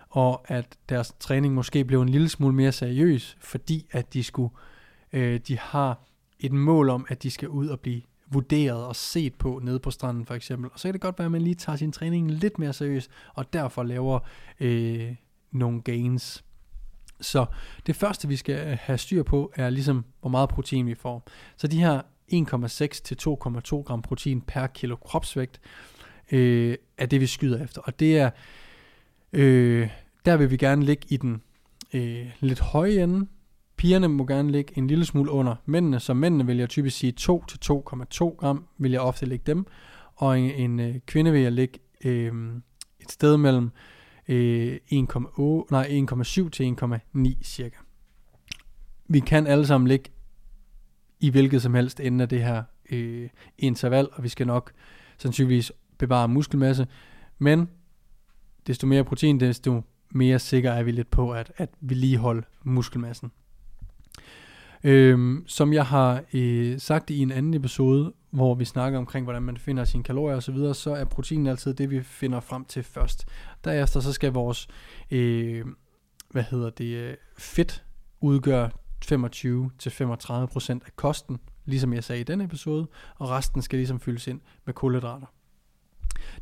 og 0.09 0.45
at 0.51 0.79
deres 0.89 1.15
træning 1.21 1.55
måske 1.55 1.85
blev 1.85 2.03
en 2.03 2.09
lille 2.09 2.29
smule 2.29 2.55
mere 2.55 2.73
seriøs, 2.73 3.37
fordi 3.41 3.87
at 3.91 4.15
de 4.15 4.25
skulle, 4.25 4.55
øh, 5.13 5.41
de 5.49 5.59
har 5.59 6.01
et 6.41 6.53
mål 6.53 6.91
om, 6.91 7.07
at 7.09 7.23
de 7.23 7.31
skal 7.31 7.49
ud 7.49 7.69
og 7.69 7.81
blive 7.81 8.03
vurderet 8.31 8.85
og 8.85 8.97
set 8.97 9.35
på 9.35 9.61
nede 9.63 9.79
på 9.79 9.91
stranden 9.91 10.27
for 10.27 10.35
eksempel. 10.35 10.71
Og 10.73 10.79
så 10.79 10.89
kan 10.89 10.93
det 10.93 11.01
godt 11.01 11.19
være, 11.19 11.27
at 11.27 11.33
man 11.33 11.43
lige 11.43 11.55
tager 11.55 11.77
sin 11.77 11.93
træning 11.93 12.31
lidt 12.31 12.59
mere 12.59 12.73
seriøst, 12.73 13.11
og 13.35 13.53
derfor 13.53 13.83
laver 13.83 14.19
øh, 14.61 15.15
nogle 15.53 15.83
gains. 15.83 16.45
Så 17.21 17.47
det 17.87 17.97
første, 17.97 18.29
vi 18.29 18.37
skal 18.37 18.69
øh, 18.69 18.79
have 18.81 18.99
styr 18.99 19.23
på, 19.23 19.53
er 19.55 19.71
ligesom, 19.71 20.05
hvor 20.21 20.31
meget 20.31 20.49
protein 20.49 20.87
vi 20.87 20.95
får. 20.95 21.29
Så 21.57 21.67
de 21.67 21.79
her 21.79 22.03
1,6 22.33 23.03
til 23.03 23.17
2,2 23.21 23.83
gram 23.83 24.03
protein 24.03 24.41
per 24.41 24.67
kilo 24.67 24.97
kropsvægt, 24.97 25.61
øh, 26.33 26.77
er 26.99 27.07
det, 27.07 27.21
vi 27.21 27.27
skyder 27.27 27.65
efter. 27.65 27.81
Og 27.81 28.01
det 28.01 28.19
er, 28.19 28.31
øh, 29.33 29.89
der 30.25 30.37
vil 30.37 30.51
vi 30.51 30.57
gerne 30.57 30.85
ligge 30.85 31.07
i 31.09 31.17
den 31.17 31.43
øh, 31.95 32.27
lidt 32.41 32.61
høje 32.61 33.03
ende. 33.03 33.27
Pigerne 33.79 34.09
må 34.09 34.27
gerne 34.27 34.53
ligge 34.53 34.79
en 34.79 34.87
lille 34.87 35.05
smule 35.05 35.31
under 35.31 35.55
mændene, 35.67 36.01
så 36.01 36.15
mændene 36.15 36.47
vil 36.47 36.57
jeg 36.57 36.69
typisk 36.69 36.97
sige 36.97 37.13
2 37.13 37.45
til 37.45 37.59
2,2 37.73 38.37
gram, 38.37 38.65
vil 38.79 38.91
jeg 38.91 39.01
ofte 39.01 39.27
lægge 39.27 39.43
dem. 39.47 39.67
Og 40.15 40.41
en, 40.41 40.51
en 40.51 40.81
øh, 40.81 41.01
kvinde 41.07 41.33
vil 41.33 41.41
jeg 41.41 41.53
lægge 41.53 41.79
øh, 42.05 42.33
et 43.01 43.13
sted 43.13 43.37
mellem 43.37 43.71
øh, 44.29 44.77
1,8, 44.93 45.67
nej, 45.71 46.05
1,7 46.13 46.49
til 46.51 46.77
1,9 46.83 47.43
cirka. 47.43 47.77
Vi 49.09 49.21
kan 49.21 49.47
alle 49.47 49.67
sammen 49.67 49.89
ligge 49.89 50.11
i 51.21 51.31
hvilket 51.31 51.63
som 51.63 51.75
helst 51.75 52.01
ende 52.01 52.23
af 52.23 52.29
det 52.29 52.43
her 52.43 52.63
øh, 52.91 53.29
interval, 53.59 54.09
og 54.13 54.23
vi 54.23 54.29
skal 54.29 54.47
nok 54.47 54.73
sandsynligvis 55.19 55.73
bevare 55.99 56.29
muskelmasse, 56.29 56.87
men 57.39 57.69
desto 58.67 58.87
mere 58.87 59.05
protein, 59.05 59.41
desto 59.41 59.83
mere 60.11 60.39
sikker 60.39 60.71
er 60.73 60.83
vi 60.83 60.91
lidt 60.91 61.11
på 61.11 61.33
at, 61.33 61.53
at 61.57 61.71
vedligeholde 61.81 62.43
muskelmassen. 62.65 63.31
Øhm, 64.89 65.45
som 65.47 65.73
jeg 65.73 65.87
har 65.87 66.23
øh, 66.33 66.79
sagt 66.81 67.11
i 67.11 67.19
en 67.19 67.33
anden 67.33 67.55
episode, 67.55 68.13
hvor 68.31 68.55
vi 68.55 68.65
snakker 68.65 68.99
omkring, 68.99 69.25
hvordan 69.25 69.43
man 69.43 69.57
finder 69.57 69.85
sine 69.85 70.03
kalorier 70.03 70.37
osv., 70.37 70.41
så, 70.41 70.53
videre, 70.53 70.75
så 70.75 70.95
er 70.95 71.05
protein 71.05 71.47
altid 71.47 71.75
det, 71.75 71.91
vi 71.91 72.03
finder 72.03 72.41
frem 72.41 72.65
til 72.65 72.83
først. 72.83 73.27
Derefter 73.65 74.01
så 74.01 74.13
skal 74.13 74.33
vores 74.33 74.69
øh, 75.11 75.65
hvad 76.31 76.43
hedder 76.43 76.71
det, 76.71 76.85
øh, 76.85 77.15
fedt 77.39 77.85
udgøre 78.21 78.71
25-35% 79.05 80.87
af 80.87 80.97
kosten, 80.97 81.39
ligesom 81.65 81.93
jeg 81.93 82.05
sagde 82.05 82.21
i 82.21 82.25
den 82.25 82.41
episode, 82.41 82.87
og 83.19 83.31
resten 83.31 83.63
skal 83.63 83.77
ligesom 83.77 84.01
fyldes 84.01 84.27
ind 84.27 84.41
med 84.67 84.75
kulhydrater. 84.75 85.27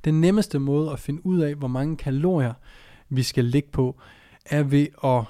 Den 0.05 0.21
nemmeste 0.21 0.59
måde 0.59 0.93
at 0.93 0.99
finde 0.99 1.26
ud 1.26 1.41
af, 1.41 1.55
hvor 1.55 1.69
mange 1.69 1.97
kalorier 1.97 2.55
vi 3.09 3.23
skal 3.23 3.45
ligge 3.45 3.69
på, 3.73 4.00
er 4.47 4.62
ved 4.62 4.87
at, 5.05 5.25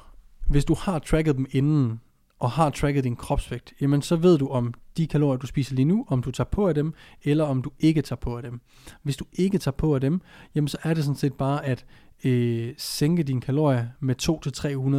hvis 0.46 0.64
du 0.64 0.75
har 0.75 0.99
tracket 0.99 1.37
dem 1.37 1.46
inden, 1.50 2.00
og 2.38 2.50
har 2.50 2.71
tracket 2.71 3.05
din 3.05 3.16
kropsvægt, 3.16 3.75
jamen 3.81 4.02
så 4.02 4.16
ved 4.16 4.38
du 4.38 4.49
om 4.49 4.75
de 4.97 5.07
kalorier, 5.07 5.38
du 5.38 5.47
spiser 5.47 5.75
lige 5.75 5.85
nu, 5.85 6.05
om 6.09 6.23
du 6.23 6.31
tager 6.31 6.49
på 6.49 6.69
af 6.69 6.75
dem, 6.75 6.95
eller 7.23 7.45
om 7.45 7.62
du 7.62 7.71
ikke 7.78 8.02
tager 8.02 8.21
på 8.21 8.37
af 8.37 8.43
dem. 8.43 8.61
Hvis 9.02 9.16
du 9.16 9.25
ikke 9.33 9.59
tager 9.59 9.76
på 9.76 9.95
af 9.95 10.00
dem, 10.00 10.21
jamen 10.55 10.69
så 10.69 10.78
er 10.83 10.95
det 10.95 11.05
sådan 11.05 11.16
set 11.16 11.35
bare 11.35 11.64
at 11.64 11.87
øh, 12.25 12.75
sænke 12.78 13.23
dine 13.23 13.40
kalorier 13.40 13.87
med 14.00 14.14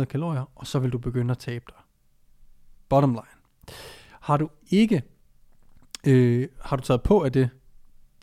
200-300 0.02 0.06
kalorier, 0.06 0.52
og 0.56 0.68
så 0.68 0.80
vil 0.80 0.92
du 0.92 0.98
begynde 0.98 1.32
at 1.32 1.38
tabe 1.38 1.66
dig. 1.68 1.78
Bottom 2.90 3.12
line. 3.12 3.74
Har 4.22 4.38
du 4.38 4.50
ikke 4.72 5.02
øh, 6.08 6.48
har 6.62 6.76
du 6.76 6.84
taget 6.84 7.02
på 7.04 7.24
af 7.24 7.32
det, 7.32 7.50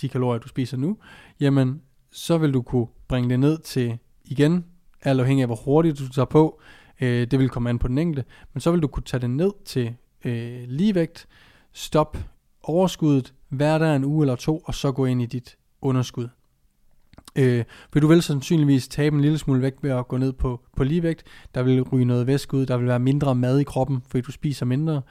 de 0.01 0.09
kalorier, 0.09 0.39
du 0.39 0.49
spiser 0.49 0.77
nu, 0.77 0.99
jamen 1.41 1.83
så 2.11 2.39
vil 2.39 2.55
du 2.55 2.63
kunne 2.63 2.87
bringe 3.09 3.31
det 3.31 3.41
ned 3.41 3.59
til, 3.59 3.99
igen, 4.25 4.65
alt 5.03 5.21
afhængig 5.21 5.43
af 5.43 5.49
hvor 5.49 5.57
hurtigt 5.65 5.99
du 5.99 6.09
tager 6.09 6.27
på, 6.27 6.61
øh, 7.01 7.27
det 7.27 7.39
vil 7.39 7.49
komme 7.49 7.71
an 7.71 7.79
på 7.79 7.89
den 7.89 7.99
enkelte, 7.99 8.25
men 8.53 8.61
så 8.61 8.71
vil 8.71 8.83
du 8.83 8.89
kunne 8.89 9.03
tage 9.03 9.21
det 9.21 9.31
ned 9.31 9.51
til 9.65 9.95
øh, 10.25 10.65
ligevægt, 10.69 11.27
stop 11.73 12.19
overskuddet, 12.63 13.35
hver 13.49 13.79
der 13.79 13.97
en 13.97 14.05
uge 14.05 14.23
eller 14.23 14.37
to, 14.37 14.59
og 14.65 14.75
så 14.75 14.93
gå 14.93 15.05
ind 15.05 15.23
i 15.23 15.27
dit 15.27 15.57
underskud. 15.81 16.29
Øh, 17.37 17.65
vil 17.93 18.03
du 18.03 18.07
vel 18.07 18.23
sandsynligvis 18.23 18.89
tabe 18.89 19.17
en 19.17 19.23
lille 19.23 19.39
smule 19.39 19.63
vægt 19.63 19.83
ved 19.83 19.91
at 19.91 20.09
gå 20.09 20.17
ned 20.17 20.33
på, 20.33 20.61
på 20.77 20.85
ligevægt. 20.85 21.23
Der 21.55 21.63
vil 21.63 21.83
ryge 21.83 22.05
noget 22.05 22.27
væske 22.27 22.57
ud, 22.57 22.67
der 22.67 22.77
vil 22.77 22.87
være 22.87 22.99
mindre 22.99 23.35
mad 23.35 23.59
i 23.59 23.65
kroppen, 23.65 24.03
fordi 24.09 24.21
du 24.21 24.33
spiser 24.33 24.67
mindre. 24.67 25.03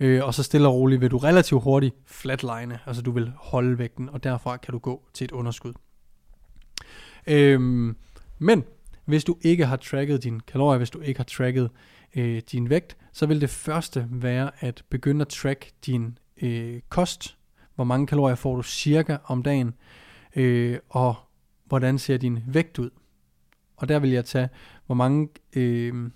Øh, 0.00 0.24
og 0.24 0.34
så 0.34 0.42
stille 0.42 0.68
og 0.68 0.74
roligt 0.74 1.00
vil 1.00 1.10
du 1.10 1.16
relativt 1.16 1.62
hurtigt 1.62 1.94
flatline, 2.06 2.78
altså 2.86 3.02
du 3.02 3.10
vil 3.10 3.32
holde 3.36 3.78
vægten, 3.78 4.08
og 4.08 4.24
derfra 4.24 4.56
kan 4.56 4.72
du 4.72 4.78
gå 4.78 5.02
til 5.14 5.24
et 5.24 5.32
underskud. 5.32 5.72
Øh, 7.26 7.60
men 8.38 8.64
hvis 9.12 9.24
du 9.24 9.36
ikke 9.42 9.66
har 9.66 9.76
tracket 9.76 10.24
dine 10.24 10.40
kalorier, 10.40 10.78
hvis 10.78 10.90
du 10.90 11.00
ikke 11.00 11.18
har 11.18 11.24
tracket 11.24 11.70
øh, 12.16 12.42
din 12.52 12.70
vægt, 12.70 12.96
så 13.12 13.26
vil 13.26 13.40
det 13.40 13.50
første 13.50 14.08
være 14.10 14.50
at 14.58 14.84
begynde 14.88 15.22
at 15.22 15.28
track 15.28 15.70
din 15.86 16.18
øh, 16.42 16.80
kost. 16.88 17.36
Hvor 17.74 17.84
mange 17.84 18.06
kalorier 18.06 18.34
får 18.34 18.56
du 18.56 18.62
cirka 18.62 19.16
om 19.24 19.42
dagen, 19.42 19.74
øh, 20.36 20.78
og 20.88 21.14
hvordan 21.64 21.98
ser 21.98 22.16
din 22.16 22.38
vægt 22.46 22.78
ud. 22.78 22.90
Og 23.76 23.88
der 23.88 23.98
vil 23.98 24.10
jeg 24.10 24.24
tage, 24.24 24.48
hvor 24.86 24.94
mange, 24.94 25.28
øh, 25.56 26.10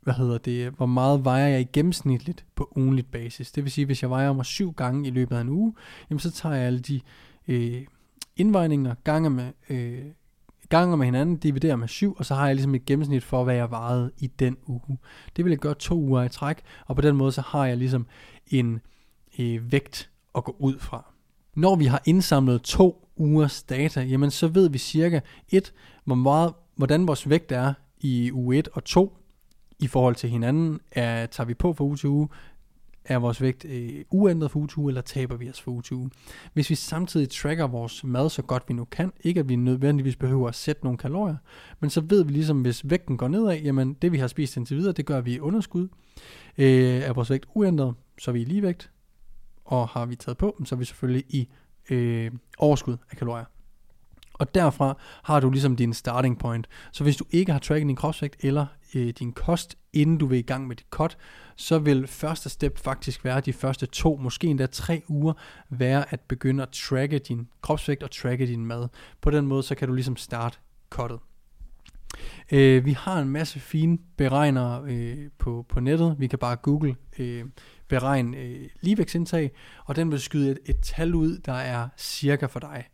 hvad 0.00 0.14
hedder 0.14 0.38
det, 0.38 0.70
hvor 0.70 0.86
meget 0.86 1.24
vejer 1.24 1.48
jeg 1.48 1.60
i 1.60 1.68
gennemsnitligt 1.72 2.44
på 2.54 2.72
ugenligt 2.76 3.10
basis. 3.10 3.52
Det 3.52 3.64
vil 3.64 3.72
sige, 3.72 3.84
hvis 3.86 4.02
jeg 4.02 4.10
vejer 4.10 4.32
mig 4.32 4.46
syv 4.46 4.72
gange 4.72 5.08
i 5.08 5.10
løbet 5.10 5.36
af 5.36 5.40
en 5.40 5.48
uge, 5.48 5.74
jamen 6.10 6.20
så 6.20 6.30
tager 6.30 6.54
jeg 6.54 6.66
alle 6.66 6.80
de 6.80 7.00
øh, 7.48 7.86
indvejninger, 8.36 8.94
gange 9.04 9.30
med, 9.30 9.52
øh, 9.68 10.04
ganger 10.72 10.96
med 10.96 11.06
hinanden, 11.06 11.36
dividerer 11.36 11.76
med 11.76 11.88
7, 11.88 12.14
og 12.14 12.24
så 12.24 12.34
har 12.34 12.46
jeg 12.46 12.54
ligesom 12.54 12.74
et 12.74 12.84
gennemsnit 12.84 13.24
for, 13.24 13.44
hvad 13.44 13.54
jeg 13.54 13.70
vejede 13.70 14.10
i 14.18 14.26
den 14.26 14.56
uge. 14.66 14.98
Det 15.36 15.44
vil 15.44 15.50
jeg 15.50 15.58
gøre 15.58 15.74
to 15.74 15.94
uger 15.94 16.22
i 16.22 16.28
træk, 16.28 16.56
og 16.86 16.96
på 16.96 17.02
den 17.02 17.16
måde 17.16 17.32
så 17.32 17.40
har 17.40 17.66
jeg 17.66 17.76
ligesom 17.76 18.06
en 18.50 18.80
øh, 19.38 19.72
vægt 19.72 20.10
at 20.34 20.44
gå 20.44 20.56
ud 20.58 20.78
fra. 20.78 21.12
Når 21.54 21.76
vi 21.76 21.84
har 21.84 22.02
indsamlet 22.04 22.62
to 22.62 23.08
ugers 23.16 23.62
data, 23.62 24.00
jamen 24.00 24.30
så 24.30 24.48
ved 24.48 24.68
vi 24.70 24.78
cirka 24.78 25.20
et, 25.48 25.72
hvor 26.04 26.14
meget, 26.14 26.52
hvordan 26.76 27.06
vores 27.06 27.28
vægt 27.28 27.52
er 27.52 27.74
i 28.00 28.32
uge 28.32 28.58
1 28.58 28.68
og 28.72 28.84
2 28.84 29.16
i 29.78 29.86
forhold 29.86 30.14
til 30.14 30.30
hinanden. 30.30 30.80
Er, 30.92 31.26
tager 31.26 31.46
vi 31.46 31.54
på 31.54 31.72
fra 31.72 31.84
uge 31.84 31.96
til 31.96 32.08
uge? 32.08 32.28
Er 33.04 33.18
vores 33.18 33.42
vægt 33.42 33.64
øh, 33.64 34.04
uændret 34.10 34.50
for 34.50 34.58
uge 34.58 34.68
til 34.68 34.78
uge, 34.78 34.90
eller 34.90 35.00
taber 35.00 35.36
vi 35.36 35.50
os 35.50 35.60
for 35.60 35.70
uge 35.70 35.82
til 35.82 35.96
uge? 35.96 36.10
Hvis 36.52 36.70
vi 36.70 36.74
samtidig 36.74 37.30
tracker 37.30 37.66
vores 37.66 38.04
mad 38.04 38.30
så 38.30 38.42
godt 38.42 38.62
vi 38.68 38.74
nu 38.74 38.84
kan, 38.84 39.12
ikke 39.20 39.40
at 39.40 39.48
vi 39.48 39.56
nødvendigvis 39.56 40.16
behøver 40.16 40.48
at 40.48 40.54
sætte 40.54 40.84
nogle 40.84 40.98
kalorier, 40.98 41.36
men 41.80 41.90
så 41.90 42.00
ved 42.00 42.24
vi 42.24 42.32
ligesom, 42.32 42.62
hvis 42.62 42.90
vægten 42.90 43.16
går 43.16 43.28
nedad, 43.28 43.56
jamen 43.56 43.94
det 43.94 44.12
vi 44.12 44.18
har 44.18 44.26
spist 44.26 44.56
indtil 44.56 44.76
videre, 44.76 44.92
det 44.92 45.06
gør 45.06 45.20
vi 45.20 45.34
i 45.34 45.40
underskud. 45.40 45.88
Øh, 46.58 47.02
er 47.02 47.12
vores 47.12 47.30
vægt 47.30 47.46
uændret, 47.54 47.94
så 48.18 48.30
er 48.30 48.32
vi 48.32 48.40
i 48.40 48.44
ligevægt, 48.44 48.90
og 49.64 49.88
har 49.88 50.06
vi 50.06 50.16
taget 50.16 50.38
på, 50.38 50.62
så 50.64 50.74
er 50.74 50.78
vi 50.78 50.84
selvfølgelig 50.84 51.24
i 51.28 51.48
øh, 51.90 52.30
overskud 52.58 52.96
af 53.10 53.16
kalorier. 53.16 53.44
Og 54.42 54.54
derfra 54.54 54.98
har 55.22 55.40
du 55.40 55.50
ligesom 55.50 55.76
din 55.76 55.94
starting 55.94 56.38
point. 56.38 56.68
Så 56.92 57.04
hvis 57.04 57.16
du 57.16 57.24
ikke 57.30 57.52
har 57.52 57.58
tracket 57.58 57.86
din 57.86 57.96
kropsvægt 57.96 58.44
eller 58.44 58.66
øh, 58.94 59.08
din 59.08 59.32
kost, 59.32 59.78
inden 59.92 60.18
du 60.18 60.26
vil 60.26 60.38
i 60.38 60.42
gang 60.42 60.66
med 60.66 60.76
dit 60.76 60.86
cut, 60.90 61.18
så 61.56 61.78
vil 61.78 62.06
første 62.06 62.48
step 62.48 62.78
faktisk 62.78 63.24
være 63.24 63.40
de 63.40 63.52
første 63.52 63.86
to, 63.86 64.16
måske 64.16 64.46
endda 64.46 64.66
tre 64.66 65.02
uger, 65.08 65.32
være 65.70 66.12
at 66.12 66.20
begynde 66.20 66.62
at 66.62 66.68
tracke 66.68 67.18
din 67.18 67.48
kropsvægt 67.60 68.02
og 68.02 68.10
tracke 68.10 68.46
din 68.46 68.66
mad. 68.66 68.88
På 69.20 69.30
den 69.30 69.46
måde, 69.46 69.62
så 69.62 69.74
kan 69.74 69.88
du 69.88 69.94
ligesom 69.94 70.16
starte 70.16 70.58
cuttet. 70.90 71.18
Øh, 72.52 72.84
vi 72.84 72.92
har 72.92 73.18
en 73.18 73.28
masse 73.28 73.60
fine 73.60 73.98
beregnere 74.16 74.82
øh, 74.86 75.28
på, 75.38 75.66
på 75.68 75.80
nettet. 75.80 76.16
Vi 76.18 76.26
kan 76.26 76.38
bare 76.38 76.56
google 76.56 76.96
øh, 77.18 77.44
beregn 77.88 78.34
øh, 78.34 78.68
ligevægtsindtag, 78.80 79.50
og 79.84 79.96
den 79.96 80.10
vil 80.10 80.20
skyde 80.20 80.50
et, 80.50 80.58
et 80.64 80.76
tal 80.82 81.14
ud, 81.14 81.38
der 81.38 81.52
er 81.52 81.88
cirka 81.96 82.46
for 82.46 82.60
dig. 82.60 82.84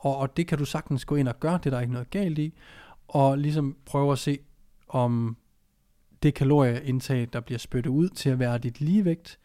Og, 0.00 0.16
og 0.16 0.36
det 0.36 0.46
kan 0.46 0.58
du 0.58 0.64
sagtens 0.64 1.04
gå 1.04 1.14
ind 1.14 1.28
og 1.28 1.40
gøre, 1.40 1.58
det 1.58 1.66
er 1.66 1.70
der 1.70 1.80
ikke 1.80 1.92
noget 1.92 2.10
galt 2.10 2.38
i, 2.38 2.54
og 3.08 3.38
ligesom 3.38 3.76
prøve 3.86 4.12
at 4.12 4.18
se, 4.18 4.38
om 4.88 5.36
det 6.22 6.34
kalorieindtag, 6.34 7.28
der 7.32 7.40
bliver 7.40 7.58
spyttet 7.58 7.90
ud 7.90 8.08
til 8.08 8.30
at 8.30 8.38
være 8.38 8.58
dit 8.58 8.80
ligevægt, 8.80 9.38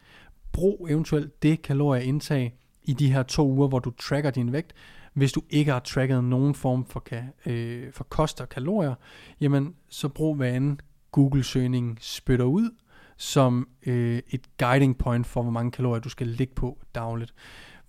brug 0.52 0.86
eventuelt 0.90 1.42
det 1.42 1.62
kalorieindtag 1.62 2.56
i 2.82 2.92
de 2.92 3.12
her 3.12 3.22
to 3.22 3.48
uger, 3.48 3.68
hvor 3.68 3.78
du 3.78 3.90
tracker 3.90 4.30
din 4.30 4.52
vægt, 4.52 4.74
hvis 5.12 5.32
du 5.32 5.42
ikke 5.50 5.72
har 5.72 5.80
tracket 5.80 6.24
nogen 6.24 6.54
form 6.54 6.84
for, 6.84 7.04
øh, 7.46 7.92
for 7.92 8.04
kost 8.04 8.40
og 8.40 8.48
kalorier, 8.48 8.94
jamen 9.40 9.74
så 9.88 10.08
brug 10.08 10.36
hvad 10.36 10.48
anden 10.48 10.80
Google-søgning 11.12 11.98
spytter 12.00 12.44
ud, 12.44 12.70
som 13.16 13.68
øh, 13.86 14.22
et 14.28 14.46
guiding 14.58 14.98
point 14.98 15.26
for, 15.26 15.42
hvor 15.42 15.50
mange 15.50 15.70
kalorier 15.70 16.00
du 16.00 16.08
skal 16.08 16.26
ligge 16.26 16.54
på 16.54 16.78
dagligt. 16.94 17.34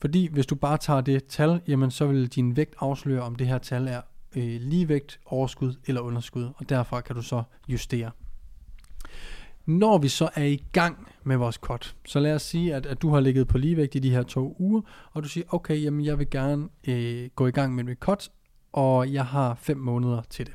Fordi 0.02 0.28
hvis 0.32 0.46
du 0.46 0.56
bare 0.56 0.78
tager 0.78 1.02
det 1.02 1.26
tal, 1.26 1.62
jamen 1.68 1.92
så 1.92 2.08
vil 2.08 2.28
din 2.28 2.56
vægt 2.56 2.76
afsløre, 2.80 3.22
om 3.22 3.36
det 3.36 3.48
her 3.48 3.58
tal 3.58 3.88
er 3.88 4.02
øh, 4.36 4.62
ligevægt, 4.62 5.20
overskud 5.26 5.76
eller 5.86 6.02
underskud, 6.02 6.50
og 6.56 6.70
derfra 6.70 7.02
kan 7.02 7.16
du 7.16 7.22
så 7.22 7.44
justere. 7.68 8.12
Når 9.66 9.98
vi 9.98 10.08
så 10.08 10.30
er 10.36 10.44
i 10.44 10.64
gang 10.72 11.08
med 11.24 11.38
vores 11.38 11.56
cut, 11.56 11.96
så 12.06 12.20
lad 12.20 12.36
os 12.36 12.42
sige, 12.42 12.76
at, 12.76 12.86
at 12.86 13.02
du 13.02 13.10
har 13.10 13.20
ligget 13.20 13.48
på 13.48 13.58
ligevægt 13.58 13.96
i 13.96 14.00
de 14.00 14.12
her 14.12 14.24
to 14.24 14.56
uger, 14.60 14.82
og 15.12 15.24
du 15.24 15.28
siger, 15.28 15.46
okay, 15.50 15.84
jamen 15.84 16.06
jeg 16.06 16.20
vil 16.20 16.30
gerne 16.30 16.68
øh, 16.88 17.30
gå 17.36 17.48
i 17.48 17.52
gang 17.52 17.76
med 17.76 17.84
mit 17.84 17.98
cut, 17.98 18.30
og 18.74 19.14
jeg 19.14 19.26
har 19.26 19.56
5 19.56 19.78
måneder 19.78 20.22
til 20.30 20.46
det. 20.46 20.54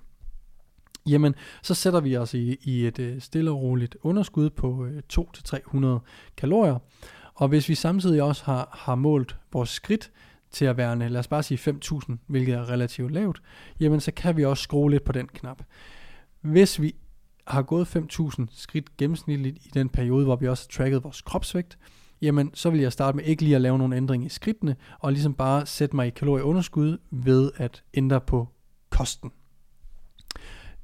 Jamen, 1.06 1.34
så 1.62 1.74
sætter 1.74 2.00
vi 2.00 2.16
os 2.16 2.34
i, 2.34 2.56
i 2.62 2.86
et 2.86 2.98
øh, 2.98 3.20
stille 3.20 3.50
og 3.50 3.62
roligt 3.62 3.96
underskud 4.02 4.50
på 4.50 4.84
øh, 4.84 5.02
200-300 5.12 5.86
kalorier, 6.36 6.78
og 7.34 7.48
hvis 7.48 7.68
vi 7.68 7.74
samtidig 7.74 8.22
også 8.22 8.44
har, 8.44 8.68
har 8.72 8.94
målt 8.94 9.36
vores 9.52 9.70
skridt 9.70 10.10
til 10.50 10.64
at 10.64 10.76
være, 10.76 11.08
lad 11.08 11.20
os 11.20 11.28
bare 11.28 11.42
sige 11.42 11.76
5.000, 11.84 12.14
hvilket 12.26 12.54
er 12.54 12.68
relativt 12.70 13.12
lavt, 13.12 13.42
jamen 13.80 14.00
så 14.00 14.12
kan 14.12 14.36
vi 14.36 14.44
også 14.44 14.62
skrue 14.62 14.90
lidt 14.90 15.04
på 15.04 15.12
den 15.12 15.28
knap. 15.28 15.62
Hvis 16.40 16.80
vi 16.80 16.94
har 17.46 17.62
gået 17.62 17.96
5.000 17.96 18.46
skridt 18.50 18.96
gennemsnitligt 18.96 19.66
i 19.66 19.70
den 19.74 19.88
periode, 19.88 20.24
hvor 20.24 20.36
vi 20.36 20.48
også 20.48 20.68
har 20.70 20.84
tracket 20.84 21.04
vores 21.04 21.22
kropsvægt, 21.22 21.78
jamen 22.22 22.50
så 22.54 22.70
vil 22.70 22.80
jeg 22.80 22.92
starte 22.92 23.16
med 23.16 23.24
ikke 23.24 23.42
lige 23.42 23.56
at 23.56 23.62
lave 23.62 23.78
nogen 23.78 23.92
ændring 23.92 24.24
i 24.24 24.28
skridtene, 24.28 24.76
og 24.98 25.12
ligesom 25.12 25.34
bare 25.34 25.66
sætte 25.66 25.96
mig 25.96 26.06
i 26.06 26.10
kalorieunderskud 26.10 26.98
ved 27.10 27.50
at 27.56 27.82
ændre 27.94 28.20
på 28.20 28.48
kosten. 28.90 29.30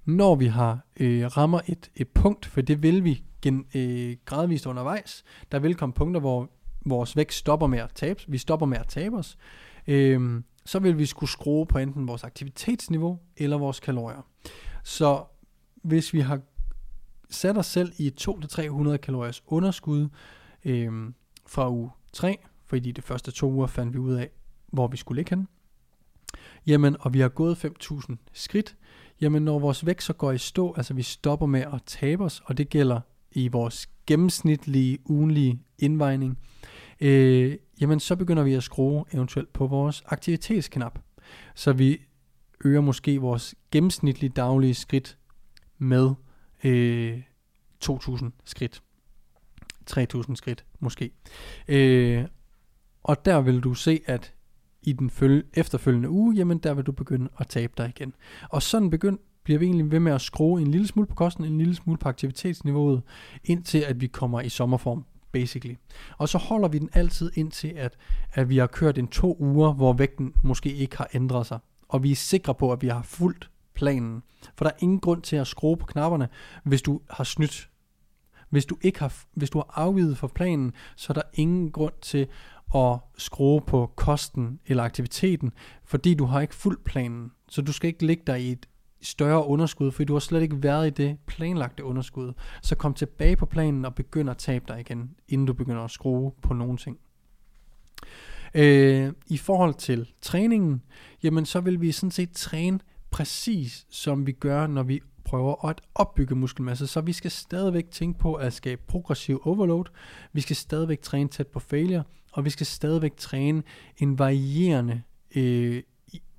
Når 0.08 0.34
vi 0.34 0.46
har 0.46 0.86
øh, 1.00 1.36
rammer 1.36 1.60
et, 1.66 1.90
et 1.96 2.08
punkt, 2.08 2.46
for 2.46 2.60
det 2.60 2.82
vil 2.82 3.04
vi 3.04 3.24
gen, 3.42 3.66
øh, 3.74 4.16
gradvist 4.24 4.66
undervejs, 4.66 5.24
der 5.52 5.58
vil 5.58 5.74
komme 5.74 5.92
punkter, 5.92 6.20
hvor 6.20 6.50
vores 6.84 7.16
vægt 7.16 7.34
stopper 7.34 7.66
med 7.66 7.78
at 7.78 7.90
tabe, 7.94 8.20
vi 8.28 8.38
stopper 8.38 8.66
med 8.66 8.78
at 8.78 8.88
tabe 8.88 9.16
os, 9.16 9.38
øh, 9.86 10.42
så 10.64 10.78
vil 10.78 10.98
vi 10.98 11.06
skulle 11.06 11.30
skrue 11.30 11.66
på 11.66 11.78
enten 11.78 12.08
vores 12.08 12.24
aktivitetsniveau 12.24 13.18
eller 13.36 13.58
vores 13.58 13.80
kalorier. 13.80 14.26
Så 14.84 15.24
hvis 15.82 16.12
vi 16.12 16.20
har 16.20 16.40
sat 17.30 17.58
os 17.58 17.66
selv 17.66 17.92
i 17.98 18.12
200-300 18.20 18.96
kaloriers 18.96 19.42
underskud 19.46 20.08
øh, 20.64 20.92
fra 21.46 21.70
uge 21.70 21.90
3, 22.12 22.38
fordi 22.66 22.92
de 22.92 23.02
første 23.02 23.30
to 23.30 23.52
uger 23.52 23.66
fandt 23.66 23.92
vi 23.92 23.98
ud 23.98 24.14
af, 24.14 24.30
hvor 24.66 24.86
vi 24.86 24.96
skulle 24.96 25.18
ligge 25.18 25.30
hen, 25.30 25.48
jamen, 26.66 26.96
og 27.00 27.14
vi 27.14 27.20
har 27.20 27.28
gået 27.28 27.64
5.000 27.64 28.16
skridt, 28.32 28.76
jamen 29.20 29.42
når 29.42 29.58
vores 29.58 29.86
vægt 29.86 30.02
så 30.02 30.12
går 30.12 30.32
i 30.32 30.38
stå, 30.38 30.74
altså 30.76 30.94
vi 30.94 31.02
stopper 31.02 31.46
med 31.46 31.60
at 31.60 31.82
tabe 31.86 32.24
os, 32.24 32.42
og 32.44 32.58
det 32.58 32.68
gælder 32.68 33.00
i 33.32 33.48
vores 33.48 33.88
gennemsnitlige 34.06 34.98
ugenlige 35.04 35.62
indvejning, 35.78 36.38
øh, 37.00 37.56
jamen 37.80 38.00
så 38.00 38.16
begynder 38.16 38.42
vi 38.42 38.54
at 38.54 38.62
skrue 38.62 39.04
eventuelt 39.12 39.52
på 39.52 39.66
vores 39.66 40.02
aktivitetsknap. 40.06 40.98
Så 41.54 41.72
vi 41.72 42.00
øger 42.64 42.80
måske 42.80 43.18
vores 43.18 43.54
gennemsnitlige 43.70 44.30
daglige 44.30 44.74
skridt 44.74 45.18
med 45.78 46.10
øh, 46.64 47.22
2.000 47.84 48.30
skridt. 48.44 48.82
3.000 49.90 50.34
skridt 50.34 50.64
måske. 50.78 51.10
Øh, 51.68 52.24
og 53.02 53.24
der 53.24 53.40
vil 53.40 53.60
du 53.60 53.74
se, 53.74 54.00
at 54.06 54.34
i 54.82 54.92
den 54.92 55.10
følge, 55.10 55.42
efterfølgende 55.54 56.10
uge, 56.10 56.34
jamen 56.34 56.58
der 56.58 56.74
vil 56.74 56.84
du 56.84 56.92
begynde 56.92 57.28
at 57.38 57.46
tabe 57.46 57.72
dig 57.76 57.88
igen. 57.88 58.14
Og 58.48 58.62
sådan 58.62 58.90
begynd, 58.90 59.18
bliver 59.44 59.58
vi 59.58 59.66
egentlig 59.66 59.90
ved 59.90 60.00
med 60.00 60.12
at 60.12 60.20
skrue 60.20 60.60
en 60.60 60.70
lille 60.70 60.86
smule 60.86 61.06
på 61.06 61.14
kosten, 61.14 61.44
en 61.44 61.58
lille 61.58 61.74
smule 61.74 61.98
på 61.98 62.08
aktivitetsniveauet, 62.08 63.02
indtil 63.44 63.78
at 63.78 64.00
vi 64.00 64.06
kommer 64.06 64.40
i 64.40 64.48
sommerform, 64.48 65.04
basically. 65.32 65.74
Og 66.18 66.28
så 66.28 66.38
holder 66.38 66.68
vi 66.68 66.78
den 66.78 66.90
altid 66.92 67.30
indtil, 67.34 67.68
at, 67.68 67.96
at 68.32 68.48
vi 68.48 68.58
har 68.58 68.66
kørt 68.66 68.98
en 68.98 69.08
to 69.08 69.36
uger, 69.40 69.72
hvor 69.72 69.92
vægten 69.92 70.32
måske 70.44 70.74
ikke 70.74 70.96
har 70.96 71.08
ændret 71.14 71.46
sig. 71.46 71.58
Og 71.88 72.02
vi 72.02 72.10
er 72.10 72.16
sikre 72.16 72.54
på, 72.54 72.72
at 72.72 72.82
vi 72.82 72.88
har 72.88 73.02
fulgt 73.02 73.50
planen. 73.74 74.22
For 74.56 74.64
der 74.64 74.70
er 74.70 74.76
ingen 74.78 75.00
grund 75.00 75.22
til 75.22 75.36
at 75.36 75.46
skrue 75.46 75.76
på 75.76 75.86
knapperne, 75.86 76.28
hvis 76.64 76.82
du 76.82 77.00
har 77.10 77.24
snydt. 77.24 77.70
Hvis 78.50 78.64
du 78.64 78.76
ikke 78.82 78.98
har, 78.98 79.14
hvis 79.34 79.50
du 79.50 79.58
har 79.58 79.72
afvidet 79.74 80.18
for 80.18 80.26
planen, 80.26 80.72
så 80.96 81.12
er 81.12 81.14
der 81.14 81.22
ingen 81.34 81.70
grund 81.70 81.94
til 82.00 82.26
at 82.74 82.98
skrue 83.16 83.60
på 83.60 83.92
kosten 83.96 84.60
eller 84.66 84.82
aktiviteten, 84.82 85.52
fordi 85.84 86.14
du 86.14 86.24
har 86.24 86.40
ikke 86.40 86.54
fuldt 86.54 86.84
planen. 86.84 87.32
Så 87.48 87.62
du 87.62 87.72
skal 87.72 87.88
ikke 87.88 88.06
ligge 88.06 88.22
dig 88.26 88.42
i 88.42 88.52
et 88.52 88.68
større 89.02 89.46
underskud, 89.46 89.90
fordi 89.90 90.04
du 90.04 90.12
har 90.12 90.20
slet 90.20 90.42
ikke 90.42 90.62
været 90.62 90.86
i 90.86 90.90
det 90.90 91.18
planlagte 91.26 91.84
underskud. 91.84 92.32
Så 92.62 92.76
kom 92.76 92.94
tilbage 92.94 93.36
på 93.36 93.46
planen 93.46 93.84
og 93.84 93.94
begynd 93.94 94.30
at 94.30 94.36
tabe 94.36 94.64
dig 94.68 94.80
igen, 94.80 95.10
inden 95.28 95.46
du 95.46 95.52
begynder 95.52 95.82
at 95.82 95.90
skrue 95.90 96.32
på 96.42 96.54
nogle 96.54 96.76
ting. 96.76 96.98
Øh, 98.54 99.12
I 99.26 99.36
forhold 99.36 99.74
til 99.74 100.12
træningen, 100.22 100.82
jamen 101.22 101.46
så 101.46 101.60
vil 101.60 101.80
vi 101.80 101.92
sådan 101.92 102.10
set 102.10 102.32
træne 102.32 102.78
præcis 103.10 103.86
som 103.90 104.26
vi 104.26 104.32
gør, 104.32 104.66
når 104.66 104.82
vi 104.82 105.00
prøver 105.24 105.68
at 105.68 105.80
opbygge 105.94 106.34
muskelmasse. 106.34 106.86
Så 106.86 107.00
vi 107.00 107.12
skal 107.12 107.30
stadigvæk 107.30 107.90
tænke 107.90 108.18
på 108.18 108.34
at 108.34 108.52
skabe 108.52 108.82
progressiv 108.86 109.42
overload. 109.44 109.84
Vi 110.32 110.40
skal 110.40 110.56
stadigvæk 110.56 111.02
træne 111.02 111.28
tæt 111.28 111.46
på 111.46 111.60
failure, 111.60 112.04
og 112.32 112.44
vi 112.44 112.50
skal 112.50 112.66
stadigvæk 112.66 113.16
træne 113.16 113.62
en 113.96 114.18
varierende 114.18 115.02
øh, 115.36 115.82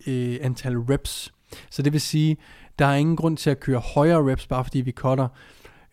øh, 0.08 0.38
antal 0.42 0.78
reps. 0.78 1.34
Så 1.70 1.82
det 1.82 1.94
vil 1.94 2.02
sige, 2.02 2.38
der 2.80 2.86
er 2.86 2.96
ingen 2.96 3.16
grund 3.16 3.38
til 3.38 3.50
at 3.50 3.60
køre 3.60 3.80
højere 3.80 4.32
reps, 4.32 4.48
bare 4.48 4.64
fordi 4.64 4.82
vi 4.82 4.92
cutter. 4.92 5.28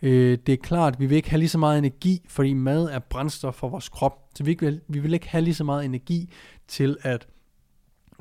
Øh, 0.03 0.39
det 0.47 0.53
er 0.53 0.57
klart, 0.57 1.01
vi 1.01 1.07
vil 1.07 1.17
ikke 1.17 1.31
have 1.31 1.39
lige 1.39 1.49
så 1.49 1.59
meget 1.59 1.79
energi, 1.79 2.23
fordi 2.29 2.55
mad 2.55 2.85
er 2.85 2.99
brændstof 2.99 3.55
for 3.55 3.69
vores 3.69 3.89
krop. 3.89 4.29
Så 4.35 4.45
vi, 4.45 4.51
ikke 4.51 4.67
vil, 4.67 4.81
vi 4.89 4.99
vil 4.99 5.15
ikke 5.15 5.29
have 5.29 5.45
lige 5.45 5.55
så 5.55 5.65
meget 5.65 5.85
energi 5.85 6.33
til 6.69 6.97
at 7.03 7.27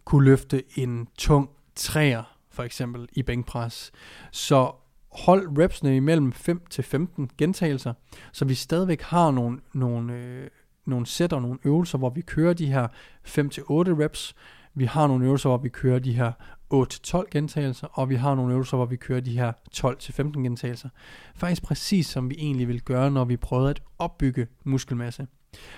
kunne 0.05 0.25
løfte 0.25 0.63
en 0.79 1.07
tung 1.17 1.49
træer, 1.75 2.37
for 2.51 2.63
eksempel 2.63 3.07
i 3.13 3.23
bænkpres. 3.23 3.91
Så 4.31 4.71
hold 5.11 5.57
repsene 5.57 5.95
imellem 5.95 6.31
5 6.31 6.61
til 6.69 6.83
15 6.83 7.29
gentagelser, 7.37 7.93
så 8.31 8.45
vi 8.45 8.55
stadigvæk 8.55 9.01
har 9.01 9.31
nogle, 9.31 9.59
nogle, 9.73 10.13
øh, 10.13 10.47
nogle 10.85 11.05
sæt 11.05 11.33
og 11.33 11.41
nogle 11.41 11.59
øvelser, 11.63 11.97
hvor 11.97 12.09
vi 12.09 12.21
kører 12.21 12.53
de 12.53 12.65
her 12.65 12.87
5 13.23 13.49
til 13.49 13.63
8 13.65 13.95
reps. 13.99 14.35
Vi 14.73 14.85
har 14.85 15.07
nogle 15.07 15.25
øvelser, 15.25 15.49
hvor 15.49 15.57
vi 15.57 15.69
kører 15.69 15.99
de 15.99 16.13
her 16.13 16.31
8-12 16.73 17.29
gentagelser, 17.31 17.87
og 17.91 18.09
vi 18.09 18.15
har 18.15 18.35
nogle 18.35 18.53
øvelser, 18.53 18.77
hvor 18.77 18.85
vi 18.85 18.95
kører 18.95 19.19
de 19.19 19.37
her 19.37 19.51
12-15 19.75 20.41
gentagelser. 20.41 20.89
Faktisk 21.35 21.63
præcis 21.63 22.07
som 22.07 22.29
vi 22.29 22.35
egentlig 22.37 22.67
vil 22.67 22.81
gøre, 22.81 23.11
når 23.11 23.25
vi 23.25 23.37
prøver 23.37 23.69
at 23.69 23.81
opbygge 23.99 24.47
muskelmasse. 24.63 25.27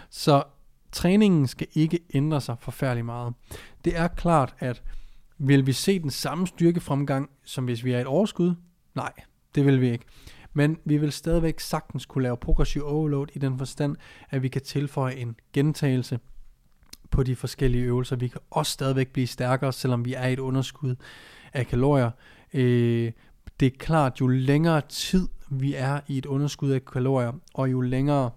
Så 0.10 0.44
træningen 0.92 1.48
skal 1.48 1.68
ikke 1.74 2.00
ændre 2.14 2.42
sig 2.42 2.56
forfærdelig 2.60 3.06
meget. 3.06 3.34
Det 3.86 3.98
er 3.98 4.08
klart, 4.08 4.56
at 4.60 4.84
vil 5.38 5.66
vi 5.66 5.74
se 5.74 6.00
den 6.00 6.10
samme 6.10 6.48
styrkefremgang, 6.48 7.30
som 7.44 7.66
hvis 7.66 7.84
vi 7.84 7.92
er 7.92 8.00
et 8.00 8.08
overskud? 8.08 8.56
Nej, 8.96 9.14
det 9.56 9.66
vil 9.66 9.82
vi 9.82 9.92
ikke. 9.92 10.06
Men 10.58 10.78
vi 10.86 10.98
vil 10.98 11.12
stadigvæk 11.12 11.60
sagtens 11.60 12.06
kunne 12.06 12.24
lave 12.24 12.38
progressiv 12.38 12.86
overload 12.86 13.28
i 13.34 13.40
den 13.40 13.58
forstand, 13.58 13.96
at 14.30 14.44
vi 14.44 14.48
kan 14.48 14.62
tilføje 14.62 15.16
en 15.16 15.36
gentagelse 15.54 16.20
på 17.12 17.24
de 17.24 17.36
forskellige 17.36 17.84
øvelser. 17.84 18.16
Vi 18.16 18.28
kan 18.28 18.42
også 18.50 18.72
stadigvæk 18.72 19.08
blive 19.08 19.28
stærkere, 19.28 19.74
selvom 19.74 20.06
vi 20.06 20.14
er 20.14 20.28
i 20.28 20.34
et 20.34 20.40
underskud 20.40 20.96
af 21.54 21.68
kalorier. 21.68 22.12
Øh, 22.54 23.12
det 23.60 23.66
er 23.66 23.78
klart, 23.80 24.20
jo 24.22 24.28
længere 24.28 24.82
tid 24.90 25.28
vi 25.50 25.74
er 25.74 26.00
i 26.08 26.18
et 26.18 26.26
underskud 26.26 26.72
af 26.72 26.86
kalorier, 26.86 27.32
og 27.54 27.72
jo 27.72 27.82
længere 27.82 28.32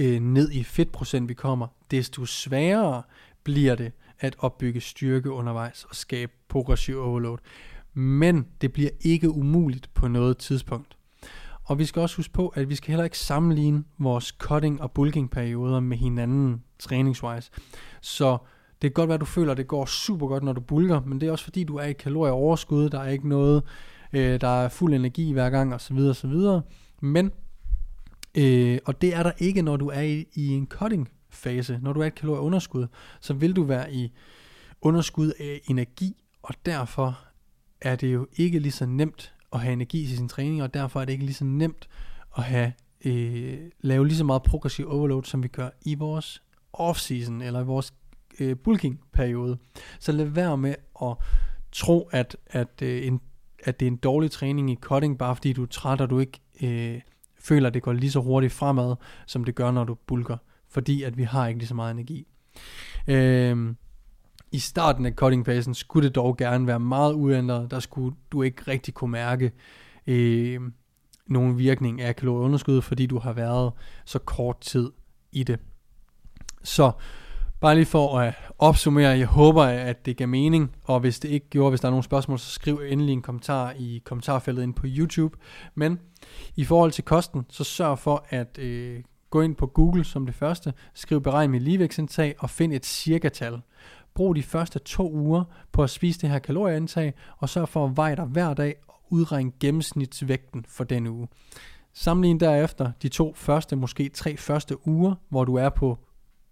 øh, 0.00 0.20
ned 0.20 0.50
i 0.50 0.64
fedtprocent 0.64 1.28
vi 1.28 1.34
kommer, 1.34 1.66
desto 1.90 2.26
sværere 2.26 3.02
bliver 3.44 3.74
det 3.74 3.92
at 4.18 4.36
opbygge 4.38 4.80
styrke 4.80 5.30
undervejs 5.30 5.84
og 5.84 5.96
skabe 5.96 6.32
progressiv 6.48 6.98
overload. 6.98 7.38
Men 7.94 8.46
det 8.60 8.72
bliver 8.72 8.90
ikke 9.00 9.30
umuligt 9.30 9.90
på 9.94 10.08
noget 10.08 10.38
tidspunkt. 10.38 10.96
Og 11.64 11.78
vi 11.78 11.84
skal 11.84 12.02
også 12.02 12.16
huske 12.16 12.32
på, 12.32 12.48
at 12.48 12.68
vi 12.68 12.74
skal 12.74 12.88
heller 12.88 13.04
ikke 13.04 13.18
sammenligne 13.18 13.84
vores 13.98 14.34
cutting 14.38 14.82
og 14.82 14.92
bulking 14.92 15.30
perioder 15.30 15.80
med 15.80 15.96
hinanden 15.96 16.62
træningswise. 16.78 17.50
Så 18.00 18.38
det 18.82 18.90
kan 18.90 18.92
godt 18.92 19.08
være, 19.08 19.14
at 19.14 19.20
du 19.20 19.26
føler, 19.26 19.52
at 19.52 19.58
det 19.58 19.68
går 19.68 19.84
super 19.84 20.26
godt, 20.26 20.42
når 20.42 20.52
du 20.52 20.60
bulker, 20.60 21.00
men 21.00 21.20
det 21.20 21.26
er 21.26 21.32
også 21.32 21.44
fordi, 21.44 21.64
du 21.64 21.76
er 21.76 21.84
i 21.84 21.92
kalorieoverskud, 21.92 22.88
der 22.88 23.00
er 23.00 23.08
ikke 23.08 23.28
noget, 23.28 23.62
øh, 24.12 24.40
der 24.40 24.62
er 24.64 24.68
fuld 24.68 24.94
energi 24.94 25.32
hver 25.32 25.50
gang, 25.50 25.74
osv. 25.74 25.98
osv. 25.98 26.32
Men, 27.00 27.32
øh, 28.34 28.78
og 28.84 29.02
det 29.02 29.14
er 29.14 29.22
der 29.22 29.32
ikke, 29.38 29.62
når 29.62 29.76
du 29.76 29.88
er 29.88 30.00
i, 30.00 30.26
i 30.34 30.48
en 30.48 30.66
cutting 30.66 31.08
fase. 31.30 31.78
Når 31.82 31.92
du 31.92 32.00
er 32.00 32.04
i 32.04 32.06
et 32.06 32.14
kalorieunderskud, 32.14 32.86
så 33.20 33.34
vil 33.34 33.56
du 33.56 33.62
være 33.62 33.92
i 33.92 34.12
underskud 34.80 35.32
af 35.40 35.60
energi, 35.64 36.22
og 36.42 36.54
derfor 36.66 37.18
er 37.80 37.96
det 37.96 38.12
jo 38.12 38.26
ikke 38.36 38.58
lige 38.58 38.72
så 38.72 38.86
nemt 38.86 39.34
at 39.52 39.60
have 39.60 39.72
energi 39.72 40.06
til 40.06 40.16
sin 40.16 40.28
træning, 40.28 40.62
og 40.62 40.74
derfor 40.74 41.00
er 41.00 41.04
det 41.04 41.12
ikke 41.12 41.24
lige 41.24 41.34
så 41.34 41.44
nemt 41.44 41.88
at 42.36 42.42
have 42.42 42.72
øh, 43.04 43.58
lave 43.80 44.06
lige 44.06 44.16
så 44.16 44.24
meget 44.24 44.42
progressiv 44.42 44.88
overload, 44.88 45.24
som 45.24 45.42
vi 45.42 45.48
gør 45.48 45.68
i 45.82 45.94
vores 45.94 46.42
off-season, 46.72 47.42
eller 47.42 47.60
i 47.60 47.64
vores 47.64 47.94
øh, 48.40 48.56
bulking-periode. 48.56 49.58
Så 50.00 50.12
lad 50.12 50.24
være 50.24 50.56
med 50.56 50.74
at 51.02 51.14
tro, 51.72 52.08
at, 52.12 52.36
at, 52.46 52.82
øh, 52.82 53.06
en, 53.06 53.20
at 53.64 53.80
det 53.80 53.86
er 53.86 53.90
en 53.90 53.96
dårlig 53.96 54.30
træning 54.30 54.70
i 54.70 54.76
cutting, 54.80 55.18
bare 55.18 55.36
fordi 55.36 55.52
du 55.52 55.62
er 55.62 55.66
træt, 55.66 56.00
og 56.00 56.10
du 56.10 56.18
ikke 56.18 56.40
øh, 56.62 57.00
føler, 57.40 57.66
at 57.66 57.74
det 57.74 57.82
går 57.82 57.92
lige 57.92 58.10
så 58.10 58.20
hurtigt 58.20 58.52
fremad, 58.52 58.96
som 59.26 59.44
det 59.44 59.54
gør, 59.54 59.70
når 59.70 59.84
du 59.84 59.94
bulker. 59.94 60.36
Fordi 60.68 61.02
at 61.02 61.16
vi 61.16 61.22
har 61.22 61.46
ikke 61.46 61.58
lige 61.58 61.68
så 61.68 61.74
meget 61.74 61.90
energi. 61.90 62.26
Øh, 63.08 63.74
i 64.52 64.58
starten 64.58 65.06
af 65.06 65.12
cutting-fasen 65.12 65.74
skulle 65.74 66.08
det 66.08 66.14
dog 66.14 66.36
gerne 66.36 66.66
være 66.66 66.80
meget 66.80 67.14
uændret. 67.14 67.70
Der 67.70 67.80
skulle 67.80 68.16
du 68.32 68.42
ikke 68.42 68.62
rigtig 68.68 68.94
kunne 68.94 69.10
mærke 69.10 69.52
øh, 70.06 70.60
nogen 71.26 71.58
virkning 71.58 72.00
af 72.00 72.16
kalorieunderskud, 72.16 72.82
fordi 72.82 73.06
du 73.06 73.18
har 73.18 73.32
været 73.32 73.72
så 74.04 74.18
kort 74.18 74.60
tid 74.60 74.90
i 75.32 75.42
det. 75.42 75.60
Så 76.62 76.92
bare 77.60 77.74
lige 77.74 77.86
for 77.86 78.18
at 78.18 78.34
opsummere, 78.58 79.18
jeg 79.18 79.26
håber, 79.26 79.62
at 79.62 80.06
det 80.06 80.16
gav 80.16 80.28
mening, 80.28 80.76
og 80.84 81.00
hvis 81.00 81.20
det 81.20 81.28
ikke 81.28 81.48
gjorde, 81.48 81.70
hvis 81.70 81.80
der 81.80 81.88
er 81.88 81.90
nogle 81.90 82.04
spørgsmål, 82.04 82.38
så 82.38 82.50
skriv 82.50 82.80
endelig 82.88 83.12
en 83.12 83.22
kommentar 83.22 83.74
i 83.78 84.02
kommentarfeltet 84.04 84.62
ind 84.62 84.74
på 84.74 84.86
YouTube. 84.86 85.36
Men 85.74 85.98
i 86.56 86.64
forhold 86.64 86.92
til 86.92 87.04
kosten, 87.04 87.46
så 87.48 87.64
sørg 87.64 87.98
for 87.98 88.26
at 88.28 88.58
øh, 88.58 89.02
gå 89.30 89.40
ind 89.40 89.54
på 89.54 89.66
Google 89.66 90.04
som 90.04 90.26
det 90.26 90.34
første, 90.34 90.72
skriv 90.94 91.22
beregn 91.22 91.50
mit 91.50 91.62
ligevægtsindtag 91.62 92.34
og 92.38 92.50
find 92.50 92.72
et 92.72 92.86
cirkatal. 92.86 93.60
Brug 94.14 94.36
de 94.36 94.42
første 94.42 94.78
to 94.78 95.12
uger 95.12 95.44
på 95.72 95.82
at 95.82 95.90
spise 95.90 96.20
det 96.20 96.30
her 96.30 96.38
kalorieindtag, 96.38 97.14
og 97.38 97.48
sørg 97.48 97.68
for 97.68 97.86
at 97.86 97.96
veje 97.96 98.16
dig 98.16 98.24
hver 98.24 98.54
dag 98.54 98.74
og 98.88 99.02
udregne 99.10 99.52
gennemsnitsvægten 99.60 100.64
for 100.68 100.84
den 100.84 101.06
uge. 101.06 101.28
Sammenlign 101.92 102.40
derefter 102.40 102.92
de 103.02 103.08
to 103.08 103.32
første, 103.36 103.76
måske 103.76 104.08
tre 104.08 104.36
første 104.36 104.88
uger, 104.88 105.14
hvor 105.28 105.44
du 105.44 105.54
er 105.54 105.68
på, 105.68 105.98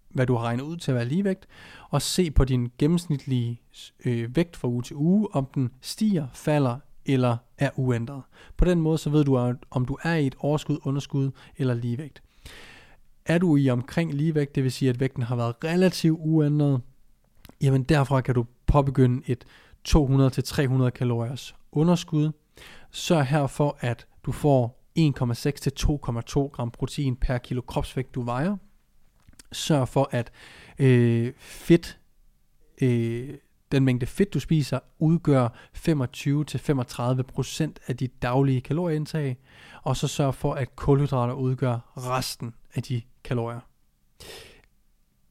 hvad 0.09 0.25
du 0.25 0.35
har 0.35 0.43
regnet 0.43 0.63
ud 0.63 0.77
til 0.77 0.91
at 0.91 0.95
være 0.95 1.05
ligevægt, 1.05 1.47
og 1.89 2.01
se 2.01 2.31
på 2.31 2.45
din 2.45 2.71
gennemsnitlige 2.77 3.61
øh, 4.05 4.35
vægt 4.35 4.57
fra 4.57 4.67
uge 4.67 4.83
til 4.83 4.95
uge, 4.95 5.27
om 5.35 5.45
den 5.55 5.69
stiger, 5.81 6.27
falder 6.33 6.77
eller 7.05 7.37
er 7.57 7.69
uændret. 7.75 8.23
På 8.57 8.65
den 8.65 8.81
måde 8.81 8.97
så 8.97 9.09
ved 9.09 9.23
du, 9.23 9.55
om 9.71 9.85
du 9.85 9.97
er 10.03 10.15
i 10.15 10.27
et 10.27 10.35
overskud, 10.39 10.79
underskud 10.83 11.31
eller 11.57 11.73
ligevægt. 11.73 12.23
Er 13.25 13.37
du 13.37 13.57
i 13.57 13.69
omkring 13.69 14.13
ligevægt, 14.13 14.55
det 14.55 14.63
vil 14.63 14.71
sige, 14.71 14.89
at 14.89 14.99
vægten 14.99 15.23
har 15.23 15.35
været 15.35 15.55
relativt 15.63 16.19
uændret, 16.21 16.81
jamen 17.61 17.83
derfra 17.83 18.21
kan 18.21 18.35
du 18.35 18.45
påbegynde 18.65 19.23
et 19.27 19.45
200-300 19.89 20.89
kaloriers 20.89 21.55
underskud. 21.71 22.31
Sørg 22.91 23.25
her 23.25 23.47
for, 23.47 23.77
at 23.79 24.07
du 24.23 24.31
får 24.31 24.81
1,6 24.99 25.51
til 25.51 25.73
2,2 25.79 26.47
gram 26.47 26.71
protein 26.71 27.15
per 27.15 27.37
kilo 27.37 27.61
kropsvægt, 27.61 28.15
du 28.15 28.21
vejer. 28.21 28.57
Sørg 29.51 29.87
for, 29.87 30.09
at 30.11 30.31
øh, 30.79 31.33
fedt, 31.37 31.99
øh, 32.81 33.37
den 33.71 33.85
mængde 33.85 34.05
fedt, 34.05 34.33
du 34.33 34.39
spiser, 34.39 34.79
udgør 34.99 35.47
25-35% 35.77 37.73
af 37.87 37.97
dit 37.97 38.21
daglige 38.21 38.61
kalorieindtag. 38.61 39.37
Og 39.83 39.97
så 39.97 40.07
sørg 40.07 40.35
for, 40.35 40.53
at 40.53 40.75
kulhydrater 40.75 41.33
udgør 41.33 41.91
resten 41.97 42.53
af 42.75 42.83
de 42.83 43.01
kalorier. 43.23 43.59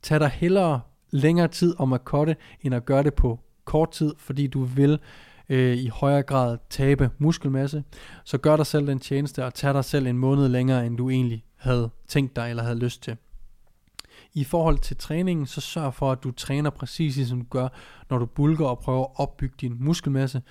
Tag 0.02 0.20
dig 0.20 0.30
hellere 0.30 0.80
længere 1.10 1.48
tid 1.48 1.74
om 1.78 1.92
at 1.92 2.00
cutte, 2.04 2.36
end 2.62 2.74
at 2.74 2.84
gøre 2.84 3.02
det 3.02 3.14
på 3.14 3.40
kort 3.64 3.90
tid, 3.90 4.14
fordi 4.18 4.46
du 4.46 4.64
vil 4.64 4.98
øh, 5.48 5.76
i 5.76 5.88
højere 5.88 6.22
grad 6.22 6.58
tabe 6.70 7.10
muskelmasse. 7.18 7.84
Så 8.24 8.38
gør 8.38 8.56
dig 8.56 8.66
selv 8.66 8.86
den 8.86 8.98
tjeneste 8.98 9.44
og 9.44 9.54
tag 9.54 9.74
dig 9.74 9.84
selv 9.84 10.06
en 10.06 10.18
måned 10.18 10.48
længere, 10.48 10.86
end 10.86 10.96
du 10.96 11.10
egentlig 11.10 11.44
havde 11.56 11.90
tænkt 12.08 12.36
dig 12.36 12.50
eller 12.50 12.62
havde 12.62 12.78
lyst 12.78 13.02
til. 13.02 13.16
I 14.34 14.44
forhold 14.44 14.78
til 14.78 14.96
træningen, 14.96 15.46
så 15.46 15.60
sørg 15.60 15.94
for, 15.94 16.12
at 16.12 16.22
du 16.22 16.30
træner 16.30 16.70
præcis 16.70 17.28
som 17.28 17.40
du 17.40 17.46
gør, 17.50 17.68
når 18.10 18.18
du 18.18 18.26
bulker 18.26 18.66
og 18.66 18.78
prøver 18.78 19.04
at 19.04 19.10
opbygge 19.16 19.54
din 19.60 19.76
muskelmasse. 19.80 20.42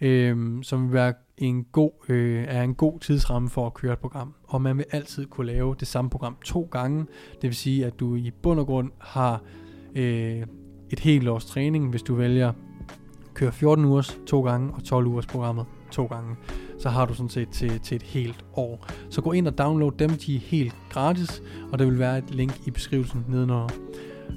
øh, 0.00 0.62
som 0.62 0.82
vil 0.82 0.92
være 0.92 1.14
en 1.38 1.64
god, 1.64 1.90
øh, 2.08 2.44
er 2.48 2.62
en 2.62 2.74
god 2.74 3.00
tidsramme 3.00 3.48
for 3.48 3.66
at 3.66 3.74
køre 3.74 3.92
et 3.92 3.98
program. 3.98 4.34
Og 4.44 4.62
man 4.62 4.78
vil 4.78 4.84
altid 4.90 5.26
kunne 5.26 5.46
lave 5.46 5.76
det 5.80 5.88
samme 5.88 6.10
program 6.10 6.36
to 6.44 6.68
gange. 6.70 7.06
Det 7.32 7.42
vil 7.42 7.54
sige, 7.54 7.86
at 7.86 8.00
du 8.00 8.14
i 8.14 8.30
bund 8.42 8.60
og 8.60 8.66
grund 8.66 8.90
har 8.98 9.42
øh, 9.94 10.42
et 10.90 11.00
helt 11.00 11.28
års 11.28 11.46
træning, 11.46 11.90
hvis 11.90 12.02
du 12.02 12.14
vælger 12.14 12.52
køre 13.34 13.52
14 13.52 13.84
ugers 13.84 14.18
to 14.26 14.42
gange 14.42 14.74
og 14.74 14.84
12 14.84 15.06
ugers 15.06 15.26
programmet 15.26 15.66
to 15.90 16.06
gange. 16.06 16.36
Så 16.78 16.88
har 16.88 17.06
du 17.06 17.14
sådan 17.14 17.28
set 17.28 17.48
til, 17.48 17.80
til 17.80 17.94
et 17.94 18.02
helt 18.02 18.44
år. 18.54 18.86
Så 19.10 19.20
gå 19.20 19.32
ind 19.32 19.48
og 19.48 19.58
download 19.58 19.92
dem, 19.98 20.10
de 20.10 20.36
er 20.36 20.40
helt 20.40 20.76
gratis, 20.90 21.42
og 21.72 21.78
der 21.78 21.84
vil 21.84 21.98
være 21.98 22.18
et 22.18 22.30
link 22.30 22.66
i 22.66 22.70
beskrivelsen 22.70 23.24
nedenunder 23.28 23.68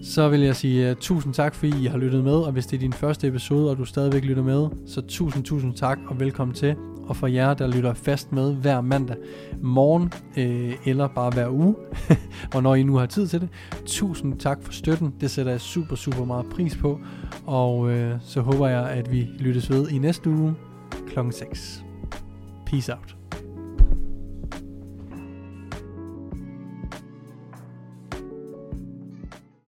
så 0.04 0.30
vil 0.30 0.41
jeg 0.41 0.56
sige 0.56 0.91
uh, 0.91 0.97
tusind 0.97 1.34
tak, 1.34 1.56
fordi 1.56 1.84
I 1.84 1.86
har 1.86 1.97
lyttet 1.97 2.23
med, 2.23 2.34
og 2.34 2.52
hvis 2.52 2.65
det 2.65 2.78
er 2.78 2.80
din 2.80 2.93
første 2.93 3.28
episode, 3.28 3.71
og 3.71 3.78
du 3.78 3.86
stadigvæk 3.86 4.23
lytter 4.23 4.43
med, 4.43 4.67
så 4.88 5.02
tusind, 5.02 5.43
tusind 5.43 5.73
tak, 5.73 5.99
og 6.08 6.19
velkommen 6.19 6.56
til. 6.56 6.75
Og 7.08 7.15
for 7.15 7.28
jer, 7.28 7.54
der 7.54 7.67
lytter 7.67 7.93
fast 7.93 8.32
med 8.32 8.54
hver 8.54 8.82
mandag 8.82 9.15
morgen, 9.62 10.13
øh, 10.38 10.73
eller 10.86 11.08
bare 11.08 11.32
hver 11.32 11.49
uge, 11.49 11.75
når 12.62 12.75
I 12.75 12.84
nu 12.84 12.95
har 12.95 13.06
tid 13.06 13.28
til 13.28 13.41
det, 13.41 13.49
tusind 13.86 14.39
tak 14.39 14.63
for 14.63 14.71
støtten. 14.71 15.13
Det 15.21 15.32
sætter 15.32 15.52
jeg 15.52 15.62
super, 15.62 15.95
super 15.95 16.25
meget 16.25 16.45
pris 16.45 16.78
på, 16.78 16.99
og 17.45 17.91
øh, 17.91 18.15
så 18.21 18.41
håber 18.41 18.67
jeg, 18.67 18.89
at 18.89 19.12
vi 19.12 19.28
lyttes 19.39 19.69
ved 19.69 19.89
i 19.89 19.97
næste 19.97 20.30
uge 20.30 20.56
kl. 21.08 21.19
6. 21.32 21.84
Peace 22.65 22.93
out. 22.93 23.18